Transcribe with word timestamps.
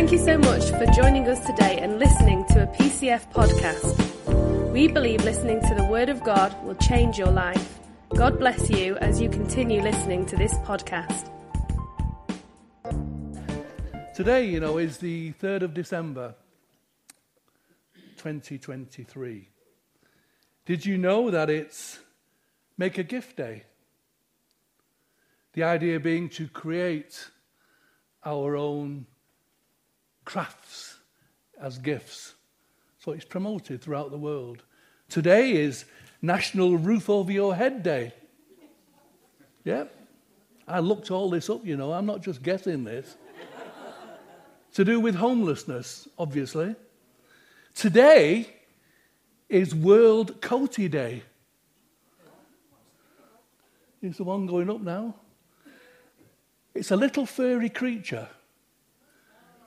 Thank 0.00 0.12
you 0.12 0.18
so 0.18 0.38
much 0.38 0.70
for 0.70 0.86
joining 0.86 1.28
us 1.28 1.44
today 1.44 1.78
and 1.78 1.98
listening 1.98 2.46
to 2.46 2.62
a 2.62 2.66
PCF 2.68 3.30
podcast. 3.34 4.72
We 4.72 4.88
believe 4.88 5.22
listening 5.24 5.60
to 5.60 5.74
the 5.74 5.84
Word 5.84 6.08
of 6.08 6.24
God 6.24 6.56
will 6.64 6.74
change 6.76 7.18
your 7.18 7.30
life. 7.30 7.78
God 8.14 8.38
bless 8.38 8.70
you 8.70 8.96
as 8.96 9.20
you 9.20 9.28
continue 9.28 9.82
listening 9.82 10.24
to 10.24 10.36
this 10.36 10.54
podcast. 10.60 11.28
Today, 14.14 14.46
you 14.46 14.58
know, 14.58 14.78
is 14.78 14.96
the 14.96 15.32
3rd 15.32 15.64
of 15.64 15.74
December, 15.74 16.34
2023. 18.16 19.50
Did 20.64 20.86
you 20.86 20.96
know 20.96 21.30
that 21.30 21.50
it's 21.50 21.98
Make 22.78 22.96
a 22.96 23.02
Gift 23.02 23.36
Day? 23.36 23.64
The 25.52 25.64
idea 25.64 26.00
being 26.00 26.30
to 26.30 26.48
create 26.48 27.28
our 28.24 28.56
own 28.56 29.04
crafts 30.30 30.96
as 31.60 31.76
gifts. 31.78 32.34
So 32.98 33.10
it's 33.10 33.24
promoted 33.24 33.82
throughout 33.82 34.12
the 34.12 34.16
world. 34.16 34.62
Today 35.08 35.50
is 35.52 35.86
National 36.22 36.76
Roof 36.78 37.10
Over 37.10 37.32
Your 37.32 37.56
Head 37.56 37.82
Day. 37.82 38.14
Yeah. 39.64 39.84
I 40.68 40.78
looked 40.78 41.10
all 41.10 41.30
this 41.30 41.50
up, 41.50 41.66
you 41.66 41.76
know, 41.76 41.92
I'm 41.92 42.06
not 42.06 42.22
just 42.22 42.44
guessing 42.44 42.84
this. 42.84 43.16
to 44.74 44.84
do 44.84 45.00
with 45.00 45.16
homelessness, 45.16 46.06
obviously. 46.16 46.76
Today 47.74 48.54
is 49.48 49.74
World 49.74 50.40
Coati 50.40 50.88
Day. 50.88 51.24
Is 54.00 54.18
the 54.18 54.24
one 54.24 54.46
going 54.46 54.70
up 54.70 54.80
now? 54.80 55.16
It's 56.72 56.92
a 56.92 56.96
little 56.96 57.26
furry 57.26 57.68
creature 57.68 58.28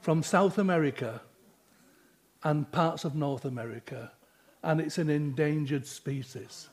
from 0.04 0.22
South 0.22 0.58
America 0.58 1.22
and 2.44 2.70
parts 2.74 3.06
of 3.06 3.16
North 3.16 3.46
America, 3.46 4.12
and 4.62 4.82
it's 4.82 4.98
an 4.98 5.10
endangered 5.10 5.88
species. 5.88 6.68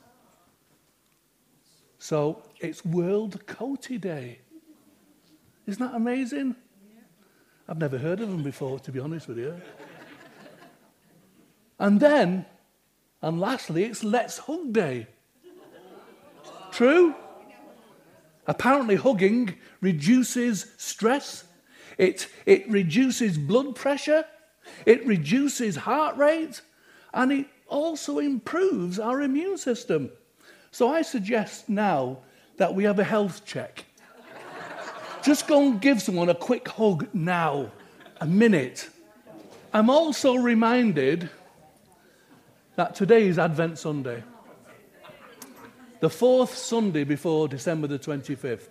So 1.97 2.43
it's 2.59 2.83
World 2.83 3.45
Coati 3.45 4.01
Day. 4.01 4.39
Isn't 5.65 5.81
that 5.81 5.95
amazing? 5.95 6.57
I've 7.69 7.77
never 7.77 7.97
heard 7.97 8.19
of 8.19 8.29
them 8.29 8.43
before, 8.43 8.79
to 8.79 8.91
be 8.91 8.99
honest 8.99 9.29
with 9.29 9.37
you. 9.37 9.61
and 11.79 12.01
then, 12.01 12.45
and 13.21 13.39
lastly, 13.39 13.85
it's 13.85 14.03
Let's 14.03 14.39
Hug 14.39 14.73
Day. 14.73 15.07
True? 16.71 17.15
Apparently, 18.45 18.95
hugging 18.95 19.55
reduces 19.79 20.73
stress, 20.75 21.45
it, 21.97 22.27
it 22.45 22.69
reduces 22.69 23.37
blood 23.37 23.75
pressure, 23.75 24.25
it 24.85 25.05
reduces 25.05 25.75
heart 25.75 26.17
rate, 26.17 26.61
and 27.13 27.31
it 27.31 27.47
also 27.67 28.19
improves 28.19 28.99
our 28.99 29.21
immune 29.21 29.57
system. 29.57 30.09
So 30.71 30.89
I 30.89 31.01
suggest 31.01 31.69
now 31.69 32.19
that 32.57 32.73
we 32.73 32.83
have 32.83 32.99
a 32.99 33.03
health 33.03 33.45
check. 33.45 33.85
Just 35.23 35.47
go 35.47 35.61
and 35.67 35.81
give 35.81 36.01
someone 36.01 36.29
a 36.29 36.35
quick 36.35 36.67
hug 36.67 37.07
now, 37.13 37.71
a 38.19 38.25
minute. 38.25 38.89
I'm 39.73 39.89
also 39.89 40.35
reminded 40.35 41.29
that 42.75 42.95
today 42.95 43.27
is 43.27 43.37
Advent 43.37 43.77
Sunday 43.77 44.23
the 46.01 46.09
fourth 46.09 46.57
Sunday 46.57 47.03
before 47.03 47.47
December 47.47 47.85
the 47.85 47.99
25th. 47.99 48.69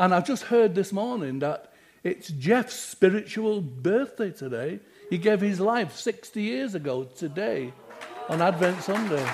And 0.00 0.14
I've 0.14 0.26
just 0.26 0.44
heard 0.44 0.74
this 0.74 0.90
morning 0.90 1.38
that 1.40 1.71
it's 2.04 2.28
Jeff's 2.28 2.74
spiritual 2.74 3.60
birthday 3.60 4.30
today. 4.30 4.80
He 5.08 5.18
gave 5.18 5.40
his 5.40 5.60
life 5.60 5.96
60 5.96 6.42
years 6.42 6.74
ago 6.74 7.04
today 7.04 7.72
on 8.28 8.42
Advent 8.42 8.82
Sunday. 8.82 9.24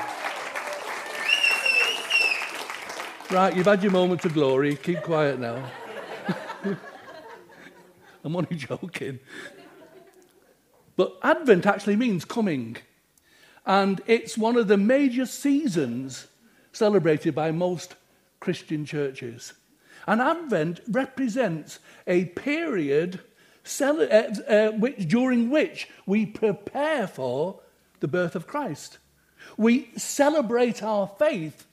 Right, 3.30 3.54
you've 3.56 3.66
had 3.66 3.82
your 3.82 3.92
moment 3.92 4.24
of 4.24 4.32
glory. 4.32 4.76
Keep 4.76 5.02
quiet 5.02 5.38
now. 5.38 5.70
I'm 8.24 8.36
only 8.36 8.56
joking. 8.56 9.18
But 10.96 11.16
Advent 11.22 11.66
actually 11.66 11.96
means 11.96 12.24
coming. 12.24 12.76
And 13.64 14.00
it's 14.06 14.38
one 14.38 14.56
of 14.56 14.66
the 14.68 14.78
major 14.78 15.26
seasons 15.26 16.26
celebrated 16.72 17.34
by 17.34 17.50
most 17.50 17.96
Christian 18.40 18.84
churches. 18.84 19.52
And 20.08 20.22
Advent 20.22 20.80
represents 20.88 21.80
a 22.06 22.24
period 22.24 23.20
uh, 23.78 23.84
uh, 23.84 24.70
which, 24.70 25.06
during 25.06 25.50
which 25.50 25.86
we 26.06 26.24
prepare 26.24 27.06
for 27.06 27.60
the 28.00 28.08
birth 28.08 28.34
of 28.34 28.46
Christ. 28.46 28.96
We 29.58 29.90
celebrate 29.98 30.82
our 30.82 31.08
faith 31.18 31.66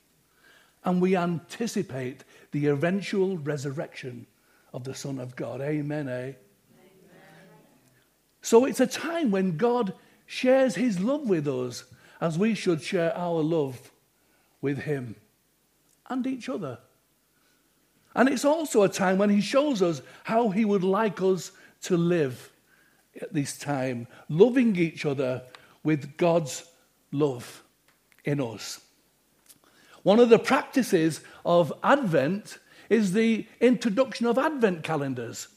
and 0.83 1.01
we 1.01 1.15
anticipate 1.15 2.25
the 2.51 2.67
eventual 2.67 3.37
resurrection 3.37 4.27
of 4.73 4.83
the 4.83 4.95
Son 4.95 5.17
of 5.17 5.37
God. 5.37 5.61
Amen, 5.61 6.09
eh? 6.09 6.11
Amen. 6.11 6.35
So 8.41 8.65
it's 8.65 8.81
a 8.81 8.87
time 8.87 9.31
when 9.31 9.55
God 9.55 9.93
shares 10.25 10.75
his 10.75 10.99
love 10.99 11.29
with 11.29 11.47
us 11.47 11.85
as 12.19 12.37
we 12.37 12.53
should 12.53 12.81
share 12.81 13.15
our 13.17 13.41
love 13.41 13.91
with 14.59 14.79
Him 14.79 15.15
and 16.09 16.27
each 16.27 16.49
other. 16.49 16.79
And 18.15 18.29
it's 18.29 18.45
also 18.45 18.83
a 18.83 18.89
time 18.89 19.17
when 19.17 19.29
He 19.29 19.41
shows 19.41 19.81
us 19.81 20.01
how 20.23 20.49
He 20.49 20.65
would 20.65 20.83
like 20.83 21.21
us 21.21 21.51
to 21.83 21.97
live 21.97 22.51
at 23.21 23.33
this 23.33 23.57
time, 23.57 24.07
loving 24.29 24.75
each 24.75 25.05
other 25.05 25.43
with 25.83 26.17
God's 26.17 26.65
love 27.11 27.63
in 28.23 28.41
us. 28.41 28.81
One 30.03 30.19
of 30.19 30.29
the 30.29 30.39
practices 30.39 31.21
of 31.45 31.73
Advent 31.83 32.57
is 32.89 33.13
the 33.13 33.47
introduction 33.59 34.27
of 34.27 34.37
Advent 34.37 34.83
calendars. 34.83 35.47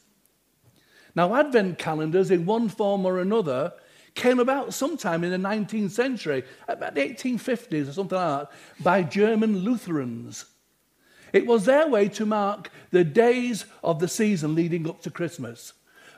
Now, 1.15 1.35
Advent 1.35 1.77
calendars, 1.77 2.31
in 2.31 2.45
one 2.45 2.69
form 2.69 3.05
or 3.05 3.19
another, 3.19 3.73
came 4.15 4.39
about 4.39 4.73
sometime 4.73 5.23
in 5.23 5.31
the 5.31 5.49
19th 5.49 5.91
century, 5.91 6.43
about 6.67 6.95
the 6.95 7.01
1850s 7.01 7.89
or 7.89 7.93
something 7.93 8.17
like 8.17 8.49
that, 8.49 8.51
by 8.83 9.03
German 9.03 9.59
Lutherans. 9.59 10.45
It 11.33 11.45
was 11.45 11.65
their 11.65 11.87
way 11.87 12.07
to 12.09 12.25
mark 12.25 12.71
the 12.91 13.03
days 13.03 13.65
of 13.83 13.99
the 13.99 14.07
season 14.07 14.55
leading 14.55 14.87
up 14.89 15.01
to 15.03 15.11
Christmas. 15.11 15.73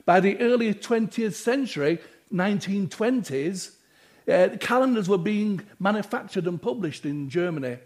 By 0.05 0.19
the 0.19 0.39
early 0.39 0.73
20th 0.73 1.33
century, 1.33 1.99
1920s, 2.33 3.75
uh, 4.27 4.49
calendars 4.59 5.09
were 5.09 5.17
being 5.17 5.61
manufactured 5.79 6.47
and 6.47 6.61
published 6.61 7.05
in 7.05 7.29
Germany, 7.29 7.77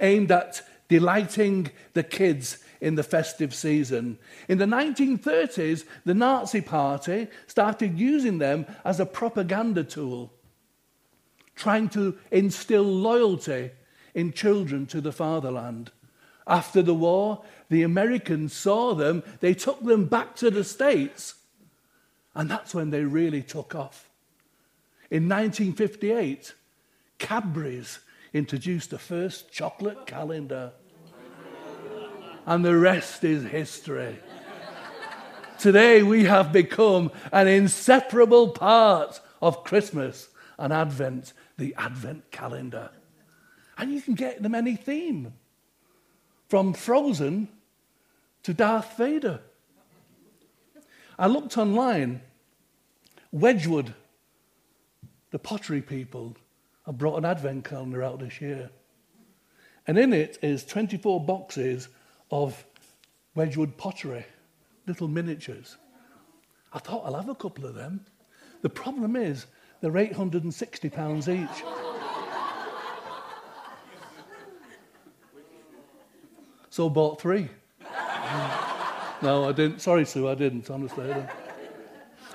aimed 0.00 0.30
at 0.30 0.62
delighting 0.88 1.70
the 1.94 2.02
kids 2.02 2.58
in 2.80 2.94
the 2.94 3.02
festive 3.02 3.54
season. 3.54 4.18
In 4.48 4.58
the 4.58 4.66
1930s, 4.66 5.84
the 6.04 6.14
Nazi 6.14 6.60
Party 6.60 7.28
started 7.46 7.98
using 7.98 8.38
them 8.38 8.66
as 8.84 9.00
a 9.00 9.06
propaganda 9.06 9.82
tool, 9.82 10.32
trying 11.56 11.88
to 11.90 12.18
instill 12.30 12.84
loyalty 12.84 13.70
in 14.14 14.32
children 14.32 14.86
to 14.86 15.00
the 15.00 15.12
fatherland. 15.12 15.90
After 16.46 16.82
the 16.82 16.94
war, 16.94 17.42
the 17.70 17.82
Americans 17.82 18.52
saw 18.52 18.94
them, 18.94 19.22
they 19.40 19.54
took 19.54 19.82
them 19.82 20.06
back 20.06 20.36
to 20.36 20.50
the 20.50 20.64
States, 20.64 21.34
and 22.34 22.50
that's 22.50 22.74
when 22.74 22.90
they 22.90 23.04
really 23.04 23.42
took 23.42 23.74
off. 23.74 24.08
In 25.10 25.28
1958, 25.28 26.54
Cadbury's 27.18 28.00
introduced 28.32 28.90
the 28.90 28.98
first 28.98 29.52
chocolate 29.52 30.06
calendar 30.06 30.72
and 32.46 32.64
the 32.64 32.76
rest 32.76 33.24
is 33.24 33.44
history. 33.44 34.18
Today, 35.58 36.02
we 36.02 36.24
have 36.24 36.52
become 36.52 37.10
an 37.32 37.48
inseparable 37.48 38.48
part 38.48 39.20
of 39.40 39.64
Christmas 39.64 40.28
and 40.58 40.72
Advent, 40.72 41.32
the 41.56 41.74
Advent 41.78 42.30
calendar. 42.30 42.90
And 43.78 43.92
you 43.92 44.02
can 44.02 44.14
get 44.14 44.42
them 44.42 44.54
any 44.54 44.76
theme 44.76 45.32
from 46.54 46.72
Frozen 46.72 47.48
to 48.44 48.54
Darth 48.54 48.96
Vader. 48.96 49.40
I 51.18 51.26
looked 51.26 51.58
online, 51.58 52.20
Wedgwood, 53.32 53.92
the 55.32 55.40
pottery 55.40 55.82
people, 55.82 56.36
have 56.86 56.96
brought 56.96 57.16
an 57.16 57.24
Advent 57.24 57.64
calendar 57.64 58.04
out 58.04 58.20
this 58.20 58.40
year. 58.40 58.70
And 59.88 59.98
in 59.98 60.12
it 60.12 60.38
is 60.42 60.64
24 60.64 61.24
boxes 61.24 61.88
of 62.30 62.64
Wedgwood 63.34 63.76
pottery, 63.76 64.24
little 64.86 65.08
miniatures. 65.08 65.76
I 66.72 66.78
thought 66.78 67.04
I'll 67.04 67.16
have 67.16 67.28
a 67.28 67.34
couple 67.34 67.66
of 67.66 67.74
them. 67.74 68.06
The 68.62 68.70
problem 68.70 69.16
is 69.16 69.46
they're 69.80 69.90
£860 69.90 71.28
each. 71.28 71.93
So 76.74 76.90
bought 76.90 77.20
three. 77.20 77.48
no, 79.22 79.48
I 79.48 79.52
didn't. 79.52 79.80
Sorry, 79.80 80.04
Sue, 80.04 80.28
I 80.28 80.34
didn't, 80.34 80.68
honestly. 80.68 81.08
I. 81.12 81.30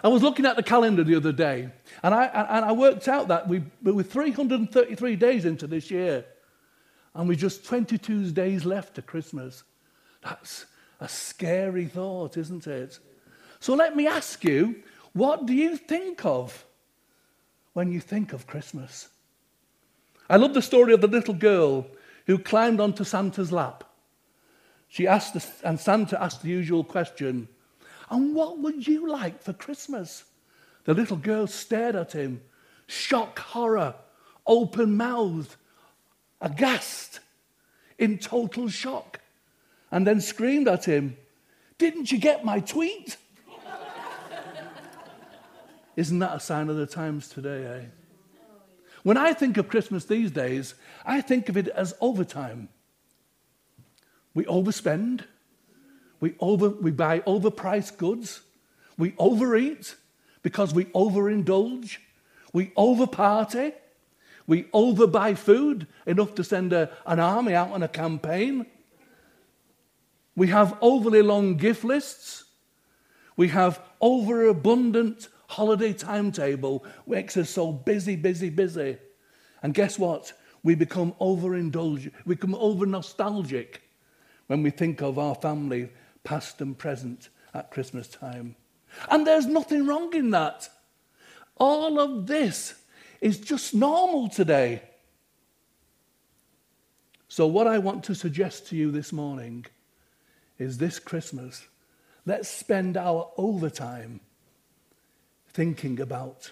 I 0.02 0.08
was 0.08 0.24
looking 0.24 0.46
at 0.46 0.56
the 0.56 0.64
calendar 0.64 1.04
the 1.04 1.16
other 1.16 1.34
day, 1.34 1.68
and 2.02 2.16
I, 2.16 2.28
and 2.28 2.64
I 2.64 2.72
worked 2.72 3.10
out 3.10 3.28
that 3.28 3.50
we, 3.50 3.62
we 3.84 3.92
were 3.92 4.02
333 4.02 5.18
days 5.18 5.44
into 5.44 5.68
this 5.68 5.92
year, 5.92 6.24
and 7.14 7.28
we're 7.28 7.36
just 7.36 7.66
22 7.66 8.32
days 8.32 8.64
left 8.64 8.96
to 8.96 9.02
Christmas. 9.02 9.66
That's 10.24 10.68
a 11.02 11.10
scary 11.10 11.88
thought, 11.88 12.38
isn't 12.38 12.66
it? 12.66 12.98
So 13.60 13.74
let 13.74 13.98
me 13.98 14.08
ask 14.08 14.42
you, 14.46 14.84
what 15.12 15.48
do 15.48 15.54
you 15.54 15.76
think 15.76 16.24
of 16.24 16.64
when 17.74 17.92
you 17.92 18.00
think 18.00 18.32
of 18.32 18.48
Christmas? 18.48 19.10
I 20.30 20.38
love 20.38 20.54
the 20.54 20.62
story 20.62 20.94
of 20.94 21.02
the 21.02 21.08
little 21.08 21.34
girl 21.34 21.88
who 22.26 22.40
climbed 22.40 22.80
onto 22.80 23.04
Santa's 23.04 23.52
lap. 23.52 23.84
She 24.90 25.08
asked, 25.08 25.36
the, 25.36 25.46
and 25.64 25.80
Santa 25.80 26.22
asked 26.22 26.42
the 26.42 26.50
usual 26.50 26.84
question, 26.84 27.48
And 28.10 28.36
what 28.36 28.58
would 28.58 28.88
you 28.88 29.08
like 29.08 29.42
for 29.42 29.54
Christmas? 29.54 30.26
The 30.86 30.96
little 30.96 31.18
girl 31.18 31.46
stared 31.46 31.96
at 31.96 32.14
him, 32.14 32.42
shock, 32.88 33.38
horror, 33.38 33.94
open 34.48 34.98
mouthed, 34.98 35.56
aghast, 36.42 37.20
in 38.00 38.18
total 38.18 38.68
shock, 38.68 39.20
and 39.92 40.08
then 40.08 40.20
screamed 40.20 40.68
at 40.68 40.86
him, 40.86 41.16
Didn't 41.78 42.12
you 42.12 42.18
get 42.18 42.44
my 42.44 42.60
tweet? 42.60 43.18
Isn't 45.96 46.20
that 46.20 46.36
a 46.36 46.40
sign 46.40 46.68
of 46.68 46.78
the 46.78 46.88
times 46.88 47.30
today, 47.30 47.66
eh? 47.66 47.86
When 49.04 49.18
I 49.18 49.34
think 49.34 49.58
of 49.58 49.70
Christmas 49.70 50.06
these 50.06 50.32
days, 50.32 50.74
I 51.06 51.22
think 51.22 51.48
of 51.48 51.58
it 51.58 51.68
as 51.68 51.94
overtime. 52.02 52.70
We 54.34 54.46
overspend, 54.46 55.22
we, 56.20 56.36
over, 56.40 56.70
we 56.70 56.92
buy 56.92 57.20
overpriced 57.22 57.98
goods, 57.98 58.42
we 58.98 59.14
overeat 59.18 59.96
because 60.44 60.74
we 60.74 60.86
overindulge, 60.86 61.98
we 62.54 62.68
overparty, 62.78 63.74
we 64.48 64.64
overbuy 64.66 65.38
food 65.38 65.88
enough 66.06 66.36
to 66.36 66.44
send 66.44 66.74
a, 66.74 66.90
an 67.06 67.20
army 67.20 67.54
out 67.54 67.72
on 67.72 67.84
a 67.84 67.88
campaign. 67.88 68.66
We 70.36 70.48
have 70.48 70.78
overly 70.82 71.22
long 71.22 71.56
gift 71.56 71.84
lists. 71.84 72.46
We 73.38 73.50
have 73.50 73.80
overabundant 74.02 75.28
holiday 75.48 75.94
timetable 75.94 76.86
makes 77.08 77.38
us 77.38 77.50
so 77.50 77.72
busy, 77.72 78.16
busy, 78.16 78.50
busy. 78.50 78.98
And 79.64 79.74
guess 79.74 79.98
what? 79.98 80.34
We 80.64 80.76
become 80.76 81.14
overindulgent, 81.22 82.12
we 82.26 82.36
become 82.36 82.56
over 82.56 82.86
nostalgic 82.86 83.82
when 84.50 84.64
we 84.64 84.72
think 84.72 85.00
of 85.04 85.20
our 85.20 85.36
family, 85.36 85.90
past 86.24 86.60
and 86.60 86.76
present, 86.76 87.30
at 87.54 87.70
Christmas 87.70 88.08
time. 88.08 88.56
And 89.08 89.26
there's 89.26 89.46
nothing 89.46 89.86
wrong 89.86 90.12
in 90.16 90.32
that. 90.32 90.68
All 91.58 92.00
of 92.00 92.26
this 92.26 92.74
is 93.22 93.38
just 93.38 93.76
normal 93.76 94.28
today. 94.28 94.82
So, 97.28 97.46
what 97.46 97.68
I 97.68 97.78
want 97.78 98.04
to 98.06 98.16
suggest 98.16 98.66
to 98.70 98.76
you 98.76 98.90
this 98.90 99.14
morning 99.14 99.68
is 100.58 100.80
this 100.80 100.98
Christmas, 100.98 101.68
let's 102.26 102.50
spend 102.50 102.98
our 102.98 103.32
overtime 103.38 104.20
thinking 105.50 106.00
about 106.00 106.52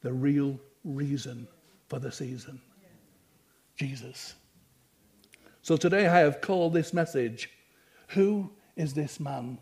the 0.00 0.14
real 0.14 0.58
reason 0.84 1.48
for 1.88 1.98
the 1.98 2.10
season 2.10 2.62
Jesus. 3.76 4.36
So 5.66 5.76
today 5.76 6.06
I 6.06 6.18
have 6.20 6.40
called 6.40 6.74
this 6.74 6.94
message, 6.94 7.50
Who 8.10 8.52
is 8.76 8.94
this 8.94 9.18
man, 9.18 9.58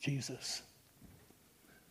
Jesus? 0.00 0.62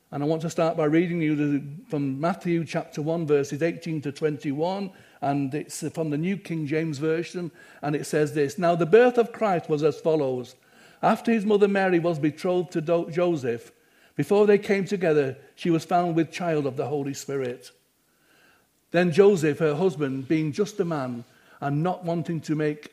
And 0.09 0.23
I 0.23 0.25
want 0.25 0.41
to 0.41 0.50
start 0.50 0.75
by 0.75 0.85
reading 0.85 1.21
you 1.21 1.61
from 1.88 2.19
Matthew 2.19 2.65
chapter 2.65 3.03
1, 3.03 3.27
verses 3.27 3.61
18 3.61 4.01
to 4.01 4.11
21. 4.11 4.89
And 5.21 5.53
it's 5.53 5.88
from 5.89 6.09
the 6.09 6.17
New 6.17 6.35
King 6.35 6.65
James 6.65 6.97
Version. 6.97 7.51
And 7.83 7.95
it 7.95 8.07
says 8.07 8.33
this 8.33 8.57
Now 8.57 8.73
the 8.73 8.88
birth 8.88 9.19
of 9.19 9.31
Christ 9.31 9.69
was 9.69 9.83
as 9.83 10.01
follows. 10.01 10.56
After 11.03 11.31
his 11.31 11.45
mother 11.45 11.67
Mary 11.67 11.99
was 11.99 12.17
betrothed 12.17 12.71
to 12.71 12.81
Joseph, 13.11 13.71
before 14.15 14.47
they 14.47 14.57
came 14.57 14.85
together, 14.85 15.38
she 15.53 15.69
was 15.69 15.85
found 15.85 16.15
with 16.15 16.31
child 16.31 16.65
of 16.65 16.75
the 16.75 16.88
Holy 16.88 17.13
Spirit. 17.13 17.69
Then 18.89 19.11
Joseph, 19.11 19.59
her 19.59 19.75
husband, 19.75 20.27
being 20.27 20.53
just 20.53 20.79
a 20.79 20.85
man 20.85 21.23
and 21.61 21.83
not 21.83 22.03
wanting 22.03 22.41
to 22.41 22.56
make 22.56 22.93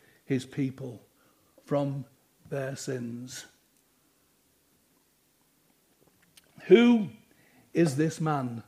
his 0.31 0.45
people 0.45 1.01
from 1.65 2.05
their 2.49 2.77
sins. 2.77 3.45
Who 6.67 7.09
is 7.73 7.97
this 7.97 8.21
man, 8.21 8.63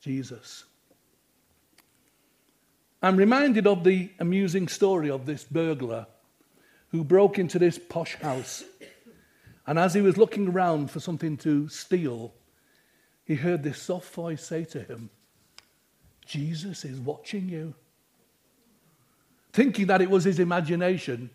Jesus? 0.00 0.64
I'm 3.00 3.16
reminded 3.16 3.68
of 3.68 3.84
the 3.84 4.10
amusing 4.18 4.66
story 4.66 5.10
of 5.10 5.26
this 5.26 5.44
burglar 5.44 6.08
who 6.90 7.04
broke 7.04 7.38
into 7.38 7.60
this 7.60 7.78
posh 7.78 8.16
house 8.16 8.64
and 9.70 9.78
as 9.78 9.94
he 9.94 10.00
was 10.00 10.16
looking 10.16 10.48
around 10.48 10.90
for 10.90 10.98
something 10.98 11.36
to 11.36 11.68
steal, 11.68 12.34
he 13.24 13.36
heard 13.36 13.62
this 13.62 13.80
soft 13.80 14.12
voice 14.12 14.44
say 14.44 14.64
to 14.64 14.82
him, 14.82 15.10
Jesus 16.26 16.84
is 16.84 16.98
watching 16.98 17.48
you. 17.48 17.76
Thinking 19.52 19.86
that 19.86 20.00
it 20.00 20.10
was 20.10 20.24
his 20.24 20.38
imagination, 20.38 21.30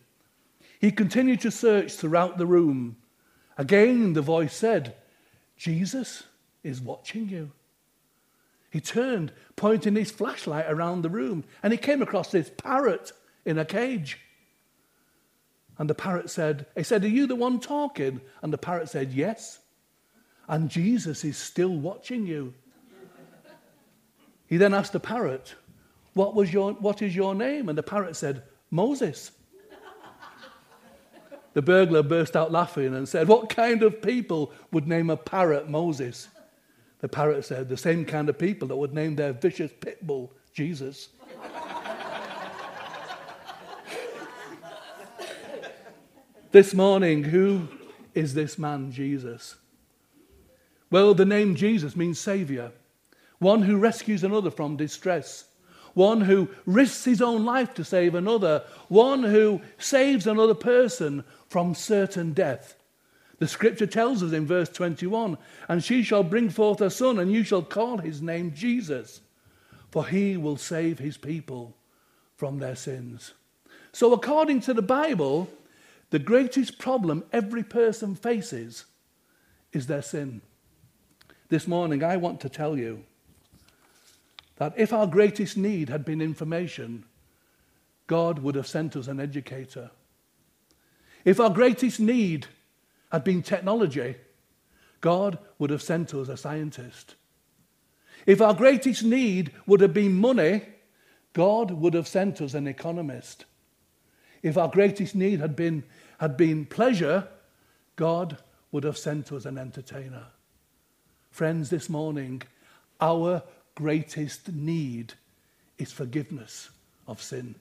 he 0.80 0.92
continued 0.92 1.42
to 1.42 1.52
search 1.52 1.94
throughout 1.94 2.38
the 2.38 2.46
room. 2.46 2.98
Again, 3.58 4.14
the 4.14 4.22
voice 4.22 4.56
said, 4.56 4.96
Jesus 5.58 6.24
is 6.64 6.82
watching 6.82 7.30
you. 7.30 7.52
He 8.70 8.82
turned, 8.82 9.32
pointing 9.56 9.96
his 9.96 10.12
flashlight 10.12 10.66
around 10.68 11.02
the 11.02 11.10
room, 11.10 11.46
and 11.64 11.72
he 11.72 11.78
came 11.78 12.02
across 12.02 12.32
this 12.32 12.52
parrot 12.58 13.14
in 13.46 13.58
a 13.58 13.66
cage. 13.66 14.20
And 15.78 15.90
the 15.90 15.96
parrot 15.96 16.30
said, 16.30 16.66
He 16.76 16.84
said, 16.84 17.04
Are 17.04 17.10
you 17.10 17.28
the 17.28 17.36
one 17.36 17.60
talking? 17.60 18.22
And 18.42 18.52
the 18.52 18.58
parrot 18.58 18.90
said, 18.90 19.14
Yes. 19.14 19.60
And 20.48 20.70
Jesus 20.70 21.24
is 21.24 21.38
still 21.38 21.76
watching 21.76 22.26
you. 22.28 22.54
He 24.48 24.58
then 24.58 24.74
asked 24.74 24.94
the 24.94 25.00
parrot, 25.00 25.56
what, 26.16 26.34
was 26.34 26.52
your, 26.52 26.72
what 26.74 27.02
is 27.02 27.16
your 27.16 27.36
name? 27.36 27.70
And 27.70 27.78
the 27.78 27.84
parrot 27.84 28.16
said, 28.16 28.44
Moses. 28.72 29.32
the 31.54 31.62
burglar 31.62 32.04
burst 32.04 32.36
out 32.36 32.52
laughing 32.52 32.96
and 32.96 33.08
said, 33.08 33.28
What 33.28 33.50
kind 33.50 33.84
of 33.84 34.02
people 34.02 34.52
would 34.72 34.88
name 34.88 35.10
a 35.10 35.18
parrot 35.18 35.70
Moses? 35.70 36.30
The 37.02 37.10
parrot 37.10 37.44
said, 37.46 37.68
The 37.68 37.78
same 37.78 38.06
kind 38.06 38.30
of 38.30 38.40
people 38.40 38.70
that 38.70 38.78
would 38.78 38.94
name 38.94 39.16
their 39.16 39.34
vicious 39.34 39.72
pit 39.80 40.08
bull 40.08 40.34
Jesus. 40.54 41.10
This 46.54 46.74
morning, 46.74 47.26
who 47.26 47.68
is 48.14 48.34
this 48.34 48.58
man, 48.58 48.90
Jesus? 48.90 49.58
Well, 50.90 51.14
the 51.14 51.26
name 51.26 51.56
Jesus 51.56 51.98
means 51.98 52.18
Savior, 52.18 52.72
one 53.40 53.64
who 53.64 53.76
rescues 53.76 54.24
another 54.24 54.50
from 54.50 54.78
distress, 54.78 55.44
one 55.96 56.22
who 56.22 56.50
risks 56.66 57.06
his 57.06 57.22
own 57.22 57.44
life 57.44 57.74
to 57.74 57.84
save 57.84 58.14
another, 58.14 58.64
one 58.90 59.24
who 59.24 59.62
saves 59.80 60.28
another 60.28 60.54
person 60.54 61.24
from 61.50 61.74
certain 61.74 62.34
death. 62.34 62.76
The 63.40 63.48
scripture 63.48 63.88
tells 63.88 64.22
us 64.22 64.32
in 64.32 64.46
verse 64.46 64.70
21 64.70 65.38
And 65.68 65.84
she 65.84 66.04
shall 66.04 66.24
bring 66.24 66.50
forth 66.50 66.82
a 66.82 66.90
son, 66.92 67.18
and 67.18 67.32
you 67.32 67.44
shall 67.44 67.64
call 67.64 67.98
his 67.98 68.22
name 68.22 68.54
Jesus, 68.54 69.22
for 69.90 70.06
he 70.06 70.38
will 70.38 70.58
save 70.58 71.00
his 71.00 71.18
people 71.18 71.76
from 72.36 72.60
their 72.60 72.76
sins. 72.76 73.34
So, 73.92 74.14
according 74.14 74.60
to 74.62 74.74
the 74.74 74.82
Bible, 74.82 75.50
the 76.10 76.20
greatest 76.20 76.78
problem 76.78 77.24
every 77.32 77.64
person 77.64 78.16
faces 78.16 78.86
is 79.72 79.88
their 79.88 80.02
sin. 80.02 80.42
This 81.48 81.68
morning, 81.68 82.04
I 82.04 82.18
want 82.18 82.42
to 82.42 82.50
tell 82.50 82.78
you 82.78 83.04
that 84.58 84.74
if 84.78 84.94
our 84.94 85.08
greatest 85.08 85.58
need 85.58 85.90
had 85.90 86.06
been 86.06 86.22
information, 86.22 87.06
God 88.08 88.40
would 88.40 88.56
have 88.56 88.68
sent 88.68 88.96
us 88.96 89.08
an 89.08 89.20
educator. 89.20 89.92
If 91.24 91.40
our 91.40 91.50
greatest 91.50 92.00
need 92.00 92.48
had 93.12 93.24
been 93.24 93.42
technology, 93.42 94.16
God 95.02 95.38
would 95.60 95.70
have 95.70 95.82
sent 95.82 96.14
us 96.14 96.30
a 96.30 96.38
scientist. 96.38 97.16
If 98.26 98.42
our 98.42 98.54
greatest 98.54 99.04
need 99.04 99.52
would 99.68 99.82
have 99.82 99.94
been 99.94 100.14
money, 100.14 100.62
God 101.34 101.72
would 101.72 101.94
have 101.94 102.08
sent 102.08 102.42
us 102.42 102.54
an 102.54 102.68
economist. 102.68 103.46
If 104.42 104.58
our 104.58 104.70
greatest 104.70 105.16
need 105.16 105.40
had 105.40 105.56
been, 105.56 105.84
had 106.20 106.38
been 106.38 106.66
pleasure, 106.66 107.28
God 107.96 108.38
would 108.72 108.84
have 108.84 108.98
sent 108.98 109.32
us 109.32 109.46
an 109.46 109.58
entertainer. 109.58 110.28
Friends, 111.32 111.70
this 111.70 111.90
morning, 111.90 112.42
our 113.02 113.44
greatest 113.76 114.52
need 114.52 115.14
is 115.78 115.92
forgiveness 115.92 116.70
of 117.08 117.22
sin. 117.22 117.56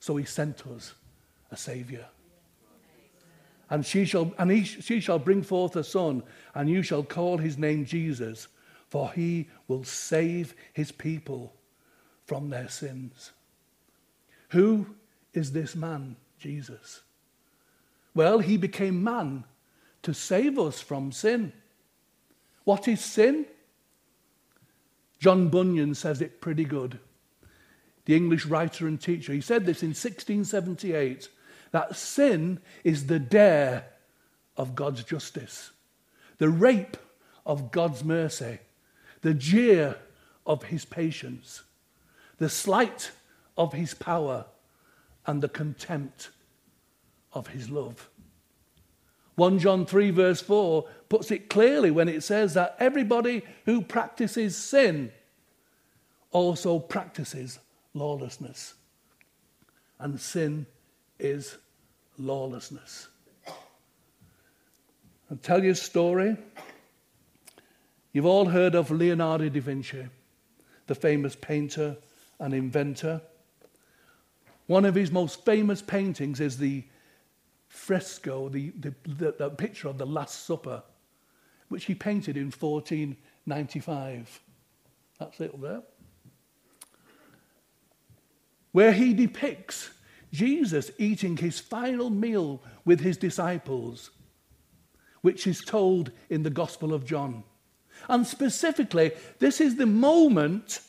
So 0.00 0.16
he 0.16 0.24
sent 0.24 0.66
us 0.66 0.94
a 1.50 1.56
Saviour. 1.56 2.04
And 3.70 3.84
she 3.84 4.04
shall, 4.04 4.32
and 4.38 4.50
he, 4.50 4.64
she 4.64 5.00
shall 5.00 5.18
bring 5.18 5.42
forth 5.42 5.76
a 5.76 5.84
son, 5.84 6.22
and 6.54 6.70
you 6.70 6.82
shall 6.82 7.02
call 7.02 7.38
his 7.38 7.58
name 7.58 7.84
Jesus, 7.84 8.48
for 8.86 9.10
he 9.12 9.48
will 9.66 9.84
save 9.84 10.54
his 10.72 10.90
people 10.92 11.52
from 12.24 12.48
their 12.48 12.68
sins. 12.68 13.32
Who 14.50 14.86
is 15.34 15.52
this 15.52 15.74
man, 15.74 16.16
Jesus? 16.38 17.02
Well, 18.14 18.38
he 18.38 18.56
became 18.56 19.04
man 19.04 19.44
to 20.02 20.14
save 20.14 20.58
us 20.58 20.80
from 20.80 21.12
sin. 21.12 21.52
What 22.64 22.88
is 22.88 23.04
sin? 23.04 23.46
John 25.18 25.48
Bunyan 25.48 25.94
says 25.94 26.20
it 26.20 26.40
pretty 26.40 26.64
good. 26.64 26.98
The 28.04 28.16
English 28.16 28.46
writer 28.46 28.86
and 28.86 29.00
teacher. 29.00 29.32
He 29.32 29.40
said 29.40 29.66
this 29.66 29.82
in 29.82 29.90
1678 29.90 31.28
that 31.70 31.96
sin 31.96 32.60
is 32.84 33.06
the 33.06 33.18
dare 33.18 33.86
of 34.56 34.74
God's 34.74 35.04
justice, 35.04 35.70
the 36.38 36.48
rape 36.48 36.96
of 37.44 37.70
God's 37.70 38.02
mercy, 38.02 38.58
the 39.20 39.34
jeer 39.34 39.96
of 40.46 40.64
his 40.64 40.84
patience, 40.84 41.62
the 42.38 42.48
slight 42.48 43.10
of 43.56 43.72
his 43.72 43.92
power, 43.94 44.46
and 45.26 45.42
the 45.42 45.48
contempt 45.48 46.30
of 47.32 47.48
his 47.48 47.68
love. 47.68 48.08
1 49.38 49.60
John 49.60 49.86
3, 49.86 50.10
verse 50.10 50.40
4, 50.40 50.84
puts 51.08 51.30
it 51.30 51.48
clearly 51.48 51.92
when 51.92 52.08
it 52.08 52.24
says 52.24 52.54
that 52.54 52.74
everybody 52.80 53.42
who 53.66 53.80
practices 53.80 54.56
sin 54.56 55.12
also 56.32 56.80
practices 56.80 57.60
lawlessness. 57.94 58.74
And 60.00 60.20
sin 60.20 60.66
is 61.20 61.56
lawlessness. 62.18 63.06
I'll 65.30 65.36
tell 65.40 65.62
you 65.62 65.70
a 65.70 65.76
story. 65.76 66.36
You've 68.12 68.26
all 68.26 68.46
heard 68.46 68.74
of 68.74 68.90
Leonardo 68.90 69.48
da 69.48 69.60
Vinci, 69.60 70.08
the 70.88 70.96
famous 70.96 71.36
painter 71.36 71.96
and 72.40 72.52
inventor. 72.52 73.20
One 74.66 74.84
of 74.84 74.96
his 74.96 75.12
most 75.12 75.44
famous 75.44 75.80
paintings 75.80 76.40
is 76.40 76.58
the 76.58 76.82
fresco, 77.68 78.48
the, 78.48 78.70
the, 78.80 78.94
the, 79.06 79.34
the 79.38 79.50
picture 79.50 79.88
of 79.88 79.98
the 79.98 80.06
Last 80.06 80.46
Supper, 80.46 80.82
which 81.68 81.84
he 81.84 81.94
painted 81.94 82.36
in 82.36 82.46
1495. 82.46 84.40
That's 85.18 85.40
it 85.40 85.60
there. 85.60 85.82
Where 88.72 88.92
he 88.92 89.14
depicts 89.14 89.90
Jesus 90.32 90.90
eating 90.98 91.36
his 91.36 91.58
final 91.58 92.10
meal 92.10 92.62
with 92.84 93.00
his 93.00 93.16
disciples, 93.16 94.10
which 95.22 95.46
is 95.46 95.60
told 95.60 96.10
in 96.30 96.42
the 96.42 96.50
Gospel 96.50 96.92
of 96.92 97.04
John. 97.04 97.44
And 98.08 98.26
specifically, 98.26 99.12
this 99.38 99.60
is 99.60 99.76
the 99.76 99.86
moment 99.86 100.80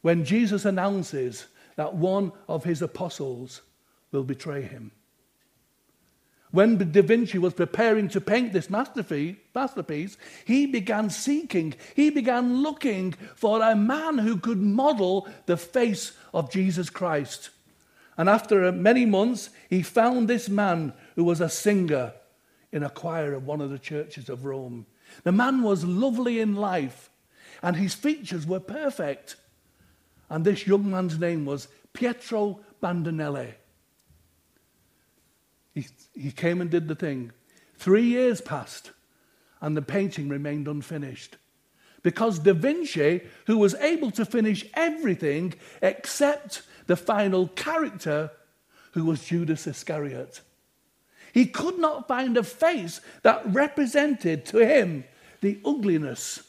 when 0.00 0.24
Jesus 0.24 0.64
announces 0.64 1.46
that 1.76 1.94
one 1.94 2.32
of 2.48 2.64
his 2.64 2.82
apostles 2.82 3.62
will 4.10 4.24
betray 4.24 4.62
him. 4.62 4.90
When 6.52 6.76
Da 6.76 7.00
Vinci 7.00 7.38
was 7.38 7.54
preparing 7.54 8.08
to 8.10 8.20
paint 8.20 8.52
this 8.52 8.68
masterpiece, 8.68 10.18
he 10.44 10.66
began 10.66 11.08
seeking, 11.08 11.74
he 11.96 12.10
began 12.10 12.62
looking 12.62 13.12
for 13.34 13.62
a 13.62 13.74
man 13.74 14.18
who 14.18 14.36
could 14.36 14.58
model 14.58 15.26
the 15.46 15.56
face 15.56 16.12
of 16.34 16.52
Jesus 16.52 16.90
Christ. 16.90 17.48
And 18.18 18.28
after 18.28 18.70
many 18.70 19.06
months, 19.06 19.48
he 19.70 19.82
found 19.82 20.28
this 20.28 20.50
man 20.50 20.92
who 21.16 21.24
was 21.24 21.40
a 21.40 21.48
singer 21.48 22.12
in 22.70 22.82
a 22.82 22.90
choir 22.90 23.32
of 23.32 23.46
one 23.46 23.62
of 23.62 23.70
the 23.70 23.78
churches 23.78 24.28
of 24.28 24.44
Rome. 24.44 24.84
The 25.24 25.32
man 25.32 25.62
was 25.62 25.84
lovely 25.84 26.38
in 26.38 26.54
life, 26.54 27.10
and 27.62 27.76
his 27.76 27.94
features 27.94 28.46
were 28.46 28.60
perfect. 28.60 29.36
And 30.28 30.44
this 30.44 30.66
young 30.66 30.90
man's 30.90 31.18
name 31.18 31.46
was 31.46 31.68
Pietro 31.94 32.60
Bandinelli. 32.82 33.54
He, 35.74 36.30
came 36.32 36.60
and 36.60 36.70
did 36.70 36.88
the 36.88 36.94
thing. 36.94 37.32
Three 37.76 38.04
years 38.04 38.40
passed, 38.40 38.90
and 39.60 39.76
the 39.76 39.82
painting 39.82 40.28
remained 40.28 40.68
unfinished. 40.68 41.36
Because 42.02 42.38
Da 42.38 42.52
Vinci, 42.52 43.22
who 43.46 43.58
was 43.58 43.74
able 43.76 44.10
to 44.12 44.24
finish 44.24 44.66
everything 44.74 45.54
except 45.80 46.62
the 46.86 46.96
final 46.96 47.48
character, 47.48 48.30
who 48.92 49.04
was 49.04 49.24
Judas 49.24 49.66
Iscariot, 49.66 50.40
he 51.32 51.46
could 51.46 51.78
not 51.78 52.06
find 52.06 52.36
a 52.36 52.42
face 52.42 53.00
that 53.22 53.42
represented 53.46 54.44
to 54.46 54.58
him 54.58 55.04
the 55.40 55.58
ugliness 55.64 56.42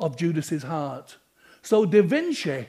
of 0.00 0.16
Judas's 0.16 0.62
heart. 0.62 1.16
So 1.62 1.84
Da 1.84 2.02
Vinci 2.02 2.66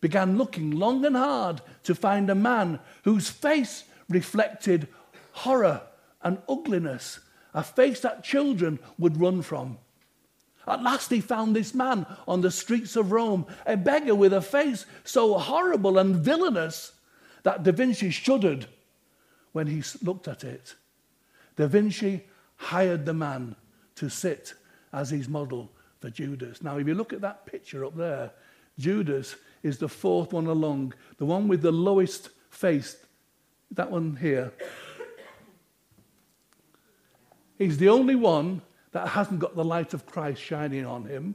began 0.00 0.36
looking 0.36 0.72
long 0.72 1.04
and 1.04 1.16
hard 1.16 1.62
to 1.84 1.94
find 1.94 2.28
a 2.28 2.34
man 2.34 2.78
whose 3.04 3.30
face 3.30 3.84
reflected 4.10 4.88
horror 5.32 5.82
and 6.22 6.38
ugliness, 6.48 7.20
a 7.54 7.62
face 7.62 8.00
that 8.00 8.24
children 8.24 8.78
would 8.98 9.18
run 9.18 9.40
from. 9.40 9.78
At 10.66 10.82
last, 10.82 11.10
he 11.10 11.20
found 11.20 11.56
this 11.56 11.74
man 11.74 12.06
on 12.28 12.42
the 12.42 12.50
streets 12.50 12.94
of 12.96 13.12
Rome, 13.12 13.46
a 13.66 13.76
beggar 13.76 14.14
with 14.14 14.32
a 14.32 14.42
face 14.42 14.84
so 15.04 15.38
horrible 15.38 15.98
and 15.98 16.16
villainous 16.16 16.92
that 17.42 17.62
Da 17.62 17.72
Vinci 17.72 18.10
shuddered 18.10 18.66
when 19.52 19.66
he 19.66 19.82
looked 20.02 20.28
at 20.28 20.44
it. 20.44 20.74
Da 21.56 21.66
Vinci 21.66 22.24
hired 22.56 23.06
the 23.06 23.14
man 23.14 23.56
to 23.96 24.10
sit 24.10 24.54
as 24.92 25.10
his 25.10 25.28
model 25.28 25.70
for 26.00 26.10
Judas. 26.10 26.62
Now, 26.62 26.78
if 26.78 26.86
you 26.86 26.94
look 26.94 27.12
at 27.12 27.22
that 27.22 27.46
picture 27.46 27.84
up 27.84 27.96
there, 27.96 28.30
Judas 28.78 29.36
is 29.62 29.78
the 29.78 29.88
fourth 29.88 30.32
one 30.32 30.46
along, 30.46 30.94
the 31.18 31.26
one 31.26 31.48
with 31.48 31.62
the 31.62 31.72
lowest 31.72 32.30
face 32.50 32.96
that 33.72 33.90
one 33.90 34.16
here. 34.16 34.52
He's 37.58 37.78
the 37.78 37.88
only 37.88 38.14
one 38.14 38.62
that 38.92 39.08
hasn't 39.08 39.40
got 39.40 39.54
the 39.54 39.64
light 39.64 39.94
of 39.94 40.06
Christ 40.06 40.40
shining 40.42 40.86
on 40.86 41.04
him. 41.04 41.34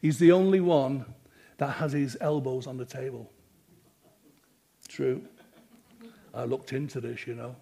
He's 0.00 0.18
the 0.18 0.32
only 0.32 0.60
one 0.60 1.04
that 1.58 1.72
has 1.72 1.92
his 1.92 2.16
elbows 2.20 2.66
on 2.66 2.78
the 2.78 2.86
table. 2.86 3.30
True. 4.88 5.22
I 6.32 6.44
looked 6.44 6.72
into 6.72 7.00
this, 7.00 7.26
you 7.26 7.34
know. 7.34 7.54